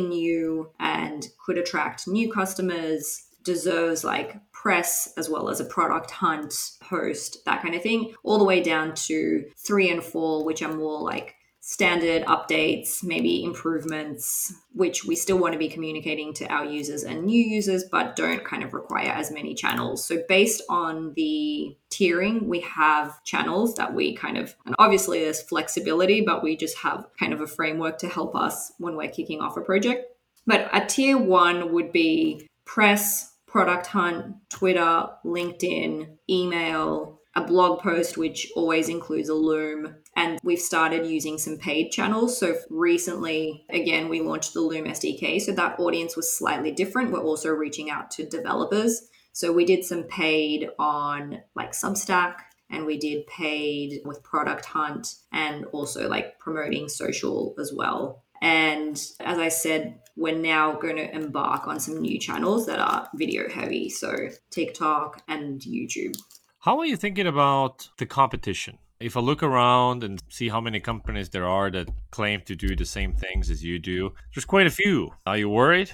new 0.00 0.70
and 0.78 1.26
could 1.44 1.58
attract 1.58 2.06
new 2.06 2.32
customers, 2.32 3.26
deserves 3.50 4.04
like 4.04 4.36
press 4.52 5.12
as 5.16 5.28
well 5.28 5.48
as 5.48 5.58
a 5.58 5.64
product 5.64 6.10
hunt 6.10 6.54
post, 6.80 7.44
that 7.46 7.62
kind 7.62 7.74
of 7.74 7.82
thing, 7.82 8.14
all 8.22 8.38
the 8.38 8.44
way 8.44 8.62
down 8.62 8.94
to 8.94 9.44
three 9.56 9.90
and 9.90 10.04
four, 10.04 10.44
which 10.44 10.62
are 10.62 10.72
more 10.72 11.00
like 11.00 11.34
standard 11.62 12.22
updates, 12.24 13.02
maybe 13.02 13.42
improvements, 13.42 14.54
which 14.72 15.04
we 15.04 15.16
still 15.16 15.38
want 15.38 15.52
to 15.52 15.58
be 15.58 15.68
communicating 15.68 16.32
to 16.32 16.46
our 16.46 16.64
users 16.64 17.02
and 17.02 17.24
new 17.24 17.42
users, 17.42 17.84
but 17.90 18.16
don't 18.16 18.44
kind 18.44 18.62
of 18.62 18.72
require 18.72 19.10
as 19.10 19.30
many 19.30 19.54
channels. 19.54 20.04
So, 20.04 20.22
based 20.28 20.62
on 20.68 21.12
the 21.14 21.76
tiering, 21.90 22.46
we 22.46 22.60
have 22.60 23.22
channels 23.24 23.74
that 23.74 23.94
we 23.94 24.14
kind 24.14 24.38
of, 24.38 24.54
and 24.64 24.74
obviously 24.78 25.20
there's 25.20 25.42
flexibility, 25.42 26.20
but 26.20 26.42
we 26.42 26.56
just 26.56 26.78
have 26.78 27.06
kind 27.18 27.32
of 27.32 27.40
a 27.40 27.46
framework 27.46 27.98
to 27.98 28.08
help 28.08 28.36
us 28.36 28.72
when 28.78 28.96
we're 28.96 29.08
kicking 29.08 29.40
off 29.40 29.56
a 29.56 29.60
project. 29.60 30.06
But 30.46 30.70
a 30.72 30.86
tier 30.86 31.18
one 31.18 31.72
would 31.72 31.92
be 31.92 32.48
press, 32.64 33.29
product 33.50 33.88
hunt, 33.88 34.36
Twitter, 34.48 35.08
LinkedIn, 35.24 36.16
email, 36.28 37.20
a 37.34 37.44
blog 37.44 37.80
post, 37.80 38.16
which 38.16 38.50
always 38.54 38.88
includes 38.88 39.28
a 39.28 39.34
Loom. 39.34 39.96
And 40.16 40.38
we've 40.44 40.60
started 40.60 41.06
using 41.06 41.36
some 41.36 41.58
paid 41.58 41.90
channels. 41.90 42.38
So 42.38 42.56
recently, 42.70 43.64
again, 43.68 44.08
we 44.08 44.20
launched 44.20 44.54
the 44.54 44.60
Loom 44.60 44.84
SDK. 44.84 45.40
So 45.40 45.52
that 45.52 45.80
audience 45.80 46.16
was 46.16 46.32
slightly 46.32 46.70
different. 46.70 47.10
We're 47.10 47.22
also 47.22 47.50
reaching 47.50 47.90
out 47.90 48.10
to 48.12 48.28
developers. 48.28 49.08
So 49.32 49.52
we 49.52 49.64
did 49.64 49.84
some 49.84 50.04
paid 50.04 50.68
on 50.78 51.40
like 51.54 51.72
Substack 51.72 52.36
and 52.70 52.86
we 52.86 52.98
did 52.98 53.26
paid 53.26 54.00
with 54.04 54.22
Product 54.22 54.64
Hunt 54.64 55.14
and 55.32 55.64
also 55.66 56.08
like 56.08 56.38
promoting 56.38 56.88
social 56.88 57.54
as 57.58 57.72
well. 57.72 58.22
And 58.40 58.96
as 59.20 59.38
I 59.38 59.48
said, 59.48 60.00
we're 60.16 60.36
now 60.36 60.72
going 60.72 60.96
to 60.96 61.14
embark 61.14 61.66
on 61.66 61.80
some 61.80 62.00
new 62.00 62.18
channels 62.18 62.66
that 62.66 62.78
are 62.78 63.08
video 63.14 63.48
heavy. 63.48 63.88
So 63.90 64.28
TikTok 64.50 65.22
and 65.28 65.60
YouTube. 65.60 66.16
How 66.60 66.78
are 66.78 66.86
you 66.86 66.96
thinking 66.96 67.26
about 67.26 67.88
the 67.98 68.06
competition? 68.06 68.78
If 68.98 69.16
I 69.16 69.20
look 69.20 69.42
around 69.42 70.04
and 70.04 70.22
see 70.28 70.50
how 70.50 70.60
many 70.60 70.78
companies 70.78 71.30
there 71.30 71.46
are 71.46 71.70
that 71.70 71.88
claim 72.10 72.42
to 72.42 72.54
do 72.54 72.76
the 72.76 72.84
same 72.84 73.14
things 73.14 73.48
as 73.48 73.64
you 73.64 73.78
do, 73.78 74.12
there's 74.34 74.44
quite 74.44 74.66
a 74.66 74.70
few. 74.70 75.12
Are 75.26 75.38
you 75.38 75.48
worried? 75.48 75.90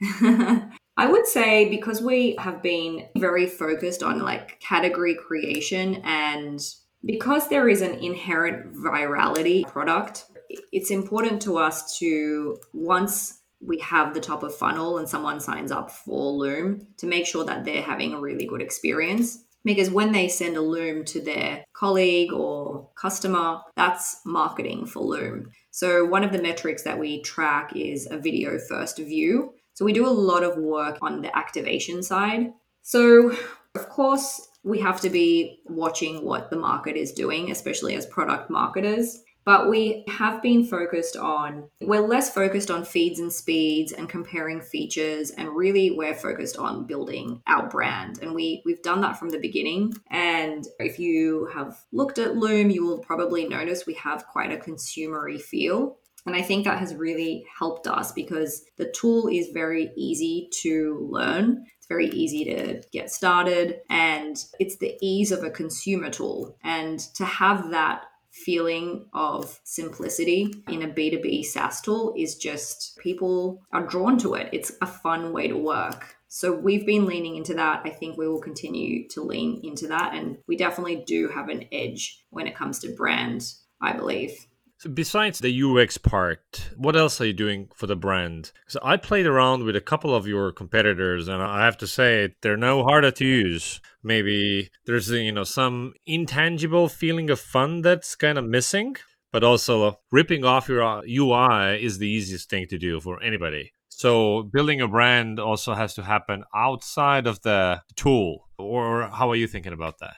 I 0.98 1.06
would 1.06 1.26
say 1.26 1.68
because 1.68 2.00
we 2.00 2.36
have 2.38 2.62
been 2.62 3.08
very 3.18 3.46
focused 3.46 4.02
on 4.02 4.20
like 4.20 4.58
category 4.60 5.14
creation 5.14 5.96
and 6.04 6.60
because 7.04 7.48
there 7.48 7.68
is 7.68 7.82
an 7.82 7.92
inherent 7.96 8.74
virality 8.74 9.66
product, 9.66 10.24
it's 10.72 10.90
important 10.90 11.42
to 11.42 11.58
us 11.58 11.98
to 11.98 12.58
once 12.72 13.40
we 13.60 13.78
have 13.78 14.14
the 14.14 14.20
top 14.20 14.42
of 14.42 14.54
funnel 14.54 14.98
and 14.98 15.08
someone 15.08 15.40
signs 15.40 15.72
up 15.72 15.90
for 15.90 16.32
Loom 16.32 16.86
to 16.98 17.06
make 17.06 17.26
sure 17.26 17.44
that 17.44 17.64
they're 17.64 17.82
having 17.82 18.12
a 18.12 18.20
really 18.20 18.46
good 18.46 18.60
experience 18.60 19.44
because 19.66 19.90
when 19.90 20.12
they 20.12 20.28
send 20.28 20.56
a 20.56 20.60
Loom 20.60 21.04
to 21.06 21.20
their 21.20 21.64
colleague 21.72 22.32
or 22.32 22.88
customer, 22.94 23.60
that's 23.74 24.20
marketing 24.24 24.86
for 24.86 25.00
Loom. 25.00 25.50
So, 25.72 26.04
one 26.04 26.22
of 26.22 26.32
the 26.32 26.40
metrics 26.40 26.84
that 26.84 26.98
we 26.98 27.20
track 27.22 27.74
is 27.74 28.06
a 28.10 28.16
video 28.16 28.58
first 28.58 28.98
view. 28.98 29.54
So, 29.74 29.84
we 29.84 29.92
do 29.92 30.06
a 30.06 30.08
lot 30.08 30.44
of 30.44 30.56
work 30.56 30.98
on 31.02 31.20
the 31.20 31.36
activation 31.36 32.02
side. 32.02 32.52
So, 32.82 33.36
of 33.74 33.88
course, 33.88 34.48
we 34.62 34.80
have 34.80 35.00
to 35.00 35.10
be 35.10 35.60
watching 35.66 36.24
what 36.24 36.48
the 36.48 36.56
market 36.56 36.96
is 36.96 37.12
doing, 37.12 37.50
especially 37.50 37.96
as 37.96 38.06
product 38.06 38.48
marketers. 38.48 39.20
But 39.46 39.70
we 39.70 40.04
have 40.08 40.42
been 40.42 40.64
focused 40.64 41.16
on, 41.16 41.70
we're 41.80 42.06
less 42.06 42.34
focused 42.34 42.68
on 42.68 42.84
feeds 42.84 43.20
and 43.20 43.32
speeds 43.32 43.92
and 43.92 44.08
comparing 44.08 44.60
features. 44.60 45.30
And 45.30 45.54
really, 45.54 45.92
we're 45.92 46.16
focused 46.16 46.56
on 46.56 46.84
building 46.84 47.42
our 47.46 47.68
brand. 47.68 48.18
And 48.20 48.34
we, 48.34 48.62
we've 48.66 48.82
done 48.82 49.02
that 49.02 49.20
from 49.20 49.30
the 49.30 49.38
beginning. 49.38 49.94
And 50.10 50.66
if 50.80 50.98
you 50.98 51.48
have 51.54 51.78
looked 51.92 52.18
at 52.18 52.36
Loom, 52.36 52.70
you 52.70 52.84
will 52.84 52.98
probably 52.98 53.46
notice 53.46 53.86
we 53.86 53.94
have 53.94 54.26
quite 54.26 54.50
a 54.50 54.56
consumery 54.56 55.40
feel. 55.40 55.96
And 56.26 56.34
I 56.34 56.42
think 56.42 56.64
that 56.64 56.80
has 56.80 56.96
really 56.96 57.46
helped 57.56 57.86
us 57.86 58.10
because 58.10 58.64
the 58.78 58.90
tool 58.90 59.28
is 59.28 59.50
very 59.54 59.92
easy 59.96 60.48
to 60.62 61.08
learn. 61.08 61.64
It's 61.78 61.86
very 61.86 62.08
easy 62.08 62.46
to 62.46 62.82
get 62.92 63.12
started 63.12 63.76
and 63.88 64.36
it's 64.58 64.78
the 64.78 64.98
ease 65.00 65.30
of 65.30 65.44
a 65.44 65.50
consumer 65.50 66.10
tool. 66.10 66.56
And 66.64 66.98
to 67.14 67.24
have 67.24 67.70
that 67.70 68.06
feeling 68.44 69.06
of 69.12 69.58
simplicity 69.64 70.52
in 70.68 70.82
a 70.82 70.88
B2B 70.88 71.44
SaaS 71.44 71.80
tool 71.80 72.14
is 72.16 72.36
just 72.36 72.98
people 72.98 73.62
are 73.72 73.86
drawn 73.86 74.18
to 74.18 74.34
it. 74.34 74.48
It's 74.52 74.72
a 74.80 74.86
fun 74.86 75.32
way 75.32 75.48
to 75.48 75.56
work. 75.56 76.16
So 76.28 76.52
we've 76.52 76.84
been 76.84 77.06
leaning 77.06 77.36
into 77.36 77.54
that. 77.54 77.82
I 77.84 77.90
think 77.90 78.18
we 78.18 78.28
will 78.28 78.40
continue 78.40 79.08
to 79.08 79.22
lean 79.22 79.60
into 79.64 79.86
that. 79.88 80.14
And 80.14 80.38
we 80.46 80.56
definitely 80.56 81.02
do 81.06 81.28
have 81.28 81.48
an 81.48 81.64
edge 81.72 82.24
when 82.30 82.46
it 82.46 82.54
comes 82.54 82.78
to 82.80 82.94
brand, 82.94 83.52
I 83.80 83.94
believe. 83.94 84.46
So 84.78 84.90
besides 84.90 85.38
the 85.38 85.62
UX 85.62 85.96
part, 85.96 86.68
what 86.76 86.96
else 86.96 87.18
are 87.20 87.26
you 87.26 87.32
doing 87.32 87.70
for 87.74 87.86
the 87.86 87.96
brand? 87.96 88.52
So 88.68 88.78
I 88.82 88.98
played 88.98 89.24
around 89.24 89.64
with 89.64 89.74
a 89.74 89.80
couple 89.80 90.14
of 90.14 90.26
your 90.26 90.52
competitors, 90.52 91.28
and 91.28 91.42
I 91.42 91.64
have 91.64 91.78
to 91.78 91.86
say 91.86 92.34
they're 92.42 92.58
no 92.58 92.84
harder 92.84 93.10
to 93.10 93.24
use. 93.24 93.80
Maybe 94.02 94.70
there's 94.84 95.10
you 95.10 95.32
know 95.32 95.44
some 95.44 95.94
intangible 96.04 96.88
feeling 96.88 97.30
of 97.30 97.40
fun 97.40 97.80
that's 97.80 98.14
kind 98.14 98.36
of 98.36 98.44
missing, 98.44 98.96
but 99.32 99.42
also 99.42 99.98
ripping 100.12 100.44
off 100.44 100.68
your 100.68 100.82
uh, 100.82 101.00
UI 101.08 101.82
is 101.82 101.96
the 101.96 102.08
easiest 102.08 102.50
thing 102.50 102.66
to 102.68 102.76
do 102.76 103.00
for 103.00 103.22
anybody. 103.22 103.72
So 103.88 104.42
building 104.42 104.82
a 104.82 104.88
brand 104.88 105.40
also 105.40 105.72
has 105.72 105.94
to 105.94 106.02
happen 106.02 106.44
outside 106.54 107.26
of 107.26 107.40
the 107.40 107.80
tool. 107.94 108.50
Or 108.58 109.08
how 109.08 109.30
are 109.30 109.36
you 109.36 109.46
thinking 109.46 109.72
about 109.72 110.00
that? 110.00 110.16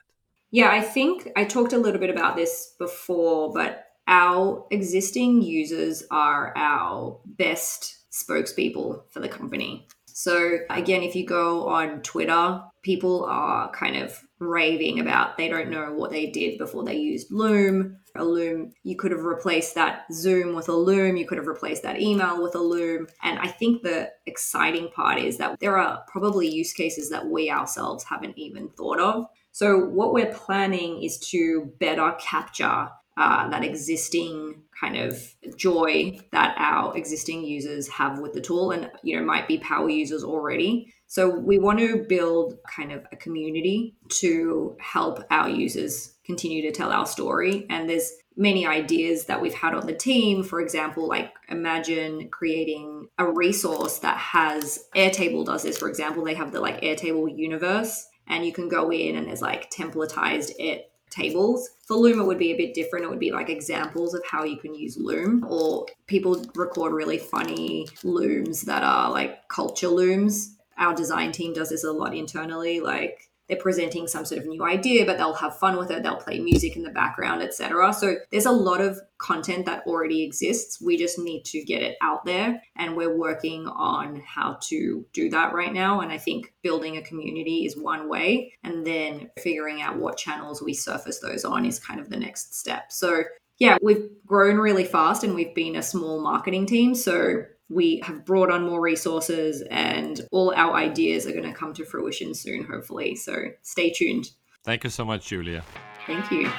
Yeah, 0.51 0.71
I 0.71 0.81
think 0.81 1.29
I 1.37 1.45
talked 1.45 1.73
a 1.73 1.79
little 1.79 2.01
bit 2.01 2.11
about 2.11 2.35
this 2.35 2.75
before, 2.77 3.53
but 3.53 3.85
our 4.09 4.67
existing 4.71 5.43
users 5.43 6.03
are 6.11 6.53
our 6.57 7.21
best 7.27 8.07
spokespeople 8.11 9.03
for 9.11 9.21
the 9.21 9.29
company. 9.29 9.87
So, 10.07 10.59
again, 10.71 11.03
if 11.03 11.15
you 11.15 11.25
go 11.25 11.69
on 11.69 12.03
Twitter, 12.03 12.61
people 12.83 13.25
are 13.27 13.71
kind 13.71 13.97
of 13.97 14.19
raving 14.41 14.99
about 14.99 15.37
they 15.37 15.49
don't 15.49 15.71
know 15.71 15.93
what 15.93 16.11
they 16.11 16.27
did 16.27 16.59
before 16.59 16.85
they 16.85 16.97
used 16.97 17.31
Loom. 17.31 17.99
A 18.17 18.25
Loom, 18.25 18.73
you 18.83 18.97
could 18.97 19.13
have 19.13 19.23
replaced 19.23 19.75
that 19.75 20.07
Zoom 20.13 20.57
with 20.57 20.69
a 20.69 20.73
Loom, 20.73 21.17
you 21.17 21.27
could 21.27 21.39
have 21.39 21.47
replaced 21.47 21.83
that 21.83 22.01
email 22.01 22.43
with 22.43 22.55
a 22.57 22.61
Loom. 22.61 23.07
And 23.23 23.39
I 23.39 23.49
think 23.49 23.83
the 23.83 24.11
exciting 24.27 24.89
part 24.89 25.19
is 25.19 25.37
that 25.39 25.61
there 25.61 25.77
are 25.77 26.03
probably 26.09 26.49
use 26.49 26.73
cases 26.73 27.11
that 27.11 27.27
we 27.27 27.51
ourselves 27.51 28.05
haven't 28.05 28.37
even 28.39 28.71
thought 28.71 28.99
of. 28.99 29.27
So, 29.53 29.79
what 29.79 30.13
we're 30.13 30.33
planning 30.33 31.03
is 31.03 31.19
to 31.31 31.73
better 31.79 32.17
capture 32.21 32.89
uh, 33.19 33.49
that 33.49 33.65
existing 33.65 34.63
kind 34.81 34.97
of 34.97 35.21
joy 35.57 36.17
that 36.31 36.55
our 36.57 36.97
existing 36.97 37.45
users 37.45 37.89
have 37.89 38.21
with 38.21 38.33
the 38.33 38.41
tool 38.41 38.71
and 38.71 38.89
you 39.03 39.17
know 39.17 39.25
might 39.25 39.49
be 39.49 39.59
power 39.59 39.91
users 39.91 40.23
already. 40.23 40.95
So 41.09 41.29
we 41.29 41.59
want 41.59 41.81
to 41.81 42.05
build 42.09 42.59
kind 42.77 42.93
of 42.93 43.05
a 43.11 43.17
community 43.17 43.97
to 44.21 44.77
help 44.79 45.25
our 45.31 45.49
users 45.49 46.15
continue 46.25 46.63
to 46.63 46.71
tell 46.71 46.93
our 46.93 47.07
story. 47.07 47.67
And 47.71 47.89
there's 47.91 48.13
many 48.37 48.67
ideas 48.67 49.25
that 49.25 49.41
we've 49.41 49.55
had 49.55 49.75
on 49.75 49.87
the 49.87 49.95
team. 49.95 50.45
For 50.45 50.61
example 50.61 51.09
like 51.09 51.33
imagine 51.49 52.29
creating 52.31 53.09
a 53.19 53.29
resource 53.29 53.99
that 53.99 54.17
has 54.17 54.79
airtable 54.95 55.45
does 55.45 55.65
this. 55.65 55.77
For 55.77 55.89
example 55.89 56.25
they 56.25 56.35
have 56.35 56.53
the 56.53 56.61
like 56.61 56.83
airtable 56.83 57.37
universe 57.37 58.07
and 58.29 58.47
you 58.47 58.53
can 58.53 58.69
go 58.69 58.93
in 58.93 59.17
and 59.17 59.27
there's 59.27 59.43
like 59.43 59.71
templatized 59.71 60.53
it 60.59 60.88
tables. 61.11 61.71
For 61.87 61.97
it 62.21 62.27
would 62.27 62.39
be 62.39 62.53
a 62.53 62.57
bit 62.57 62.75
different. 62.75 63.05
It 63.05 63.09
would 63.09 63.19
be 63.19 63.33
like 63.33 63.49
examples 63.49 64.15
of 64.15 64.23
how 64.27 64.45
you 64.45 64.59
can 64.59 64.75
use 64.75 64.97
Loom, 64.99 65.45
or 65.49 65.87
people 66.07 66.45
record 66.55 66.93
really 66.93 67.19
funny 67.19 67.87
looms 68.05 68.63
that 68.63 68.83
are 68.83 69.11
like 69.11 69.49
culture 69.49 69.89
looms. 69.89 70.57
Our 70.77 70.95
design 70.95 71.33
team 71.33 71.55
does 71.55 71.71
this 71.71 71.85
a 71.85 71.93
lot 71.93 72.15
internally. 72.15 72.81
Like 72.81 73.28
they're 73.49 73.59
presenting 73.59 74.07
some 74.07 74.25
sort 74.25 74.41
of 74.41 74.47
new 74.47 74.65
idea, 74.65 75.07
but 75.07 75.17
they'll 75.17 75.35
have 75.35 75.59
fun 75.59 75.77
with 75.79 75.91
it. 75.91 76.03
They'll 76.03 76.17
play 76.17 76.39
music 76.39 76.77
in 76.77 76.83
the 76.83 76.91
background, 76.91 77.43
etc. 77.43 77.93
So 77.93 78.17
there's 78.31 78.47
a 78.47 78.53
lot 78.53 78.81
of 78.81 78.99
content 79.19 79.67
that 79.67 79.85
already 79.87 80.23
exists. 80.23 80.81
We 80.81 80.97
just 80.97 81.19
need 81.19 81.45
to 81.47 81.65
get 81.65 81.83
it 81.83 81.97
out 82.03 82.25
there, 82.25 82.61
and 82.77 82.97
we're 82.97 83.17
working 83.17 83.67
on 83.67 84.23
how 84.27 84.59
to 84.69 85.07
do 85.13 85.31
that 85.31 85.55
right 85.55 85.73
now. 85.73 86.01
And 86.01 86.13
I 86.13 86.19
think 86.19 86.53
building 86.63 86.97
a 86.97 87.03
community 87.03 87.65
is 87.65 87.77
one 87.77 88.09
way, 88.09 88.53
and 88.63 88.87
then 88.87 89.31
figuring 89.39 89.81
out 89.81 89.99
what 89.99 90.19
channels 90.19 90.63
we 90.63 90.75
surface 90.75 91.21
those 91.21 91.45
on 91.45 91.65
is 91.65 91.79
kind 91.79 92.01
of 92.01 92.11
the 92.11 92.19
next 92.19 92.55
step. 92.55 92.93
So 92.93 93.25
yeah, 93.59 93.77
we've 93.83 94.09
grown 94.25 94.59
really 94.59 94.85
fast, 94.85 95.25
and 95.25 95.35
we've 95.35 95.55
been 95.55 95.77
a 95.77 95.83
small 95.83 96.21
marketing 96.21 96.67
team. 96.67 96.95
So 96.95 97.45
we 97.69 98.01
have 98.05 98.25
brought 98.25 98.51
on 98.51 98.65
more 98.65 98.81
resources 98.81 99.63
and 99.71 100.21
all 100.33 100.55
our 100.55 100.75
ideas 100.75 101.27
are 101.27 101.33
going 101.33 101.45
to 101.45 101.53
come 101.53 101.75
to 101.75 101.85
fruition 101.85 102.35
soon, 102.35 102.65
hopefully. 102.65 103.15
So 103.15 103.47
stay 103.63 103.91
tuned. 103.91 104.31
Thank 104.65 104.85
you 104.85 104.91
so 104.91 105.05
much, 105.05 105.29
Julia. 105.29 105.65
Thank 106.07 106.31
you. 106.31 106.51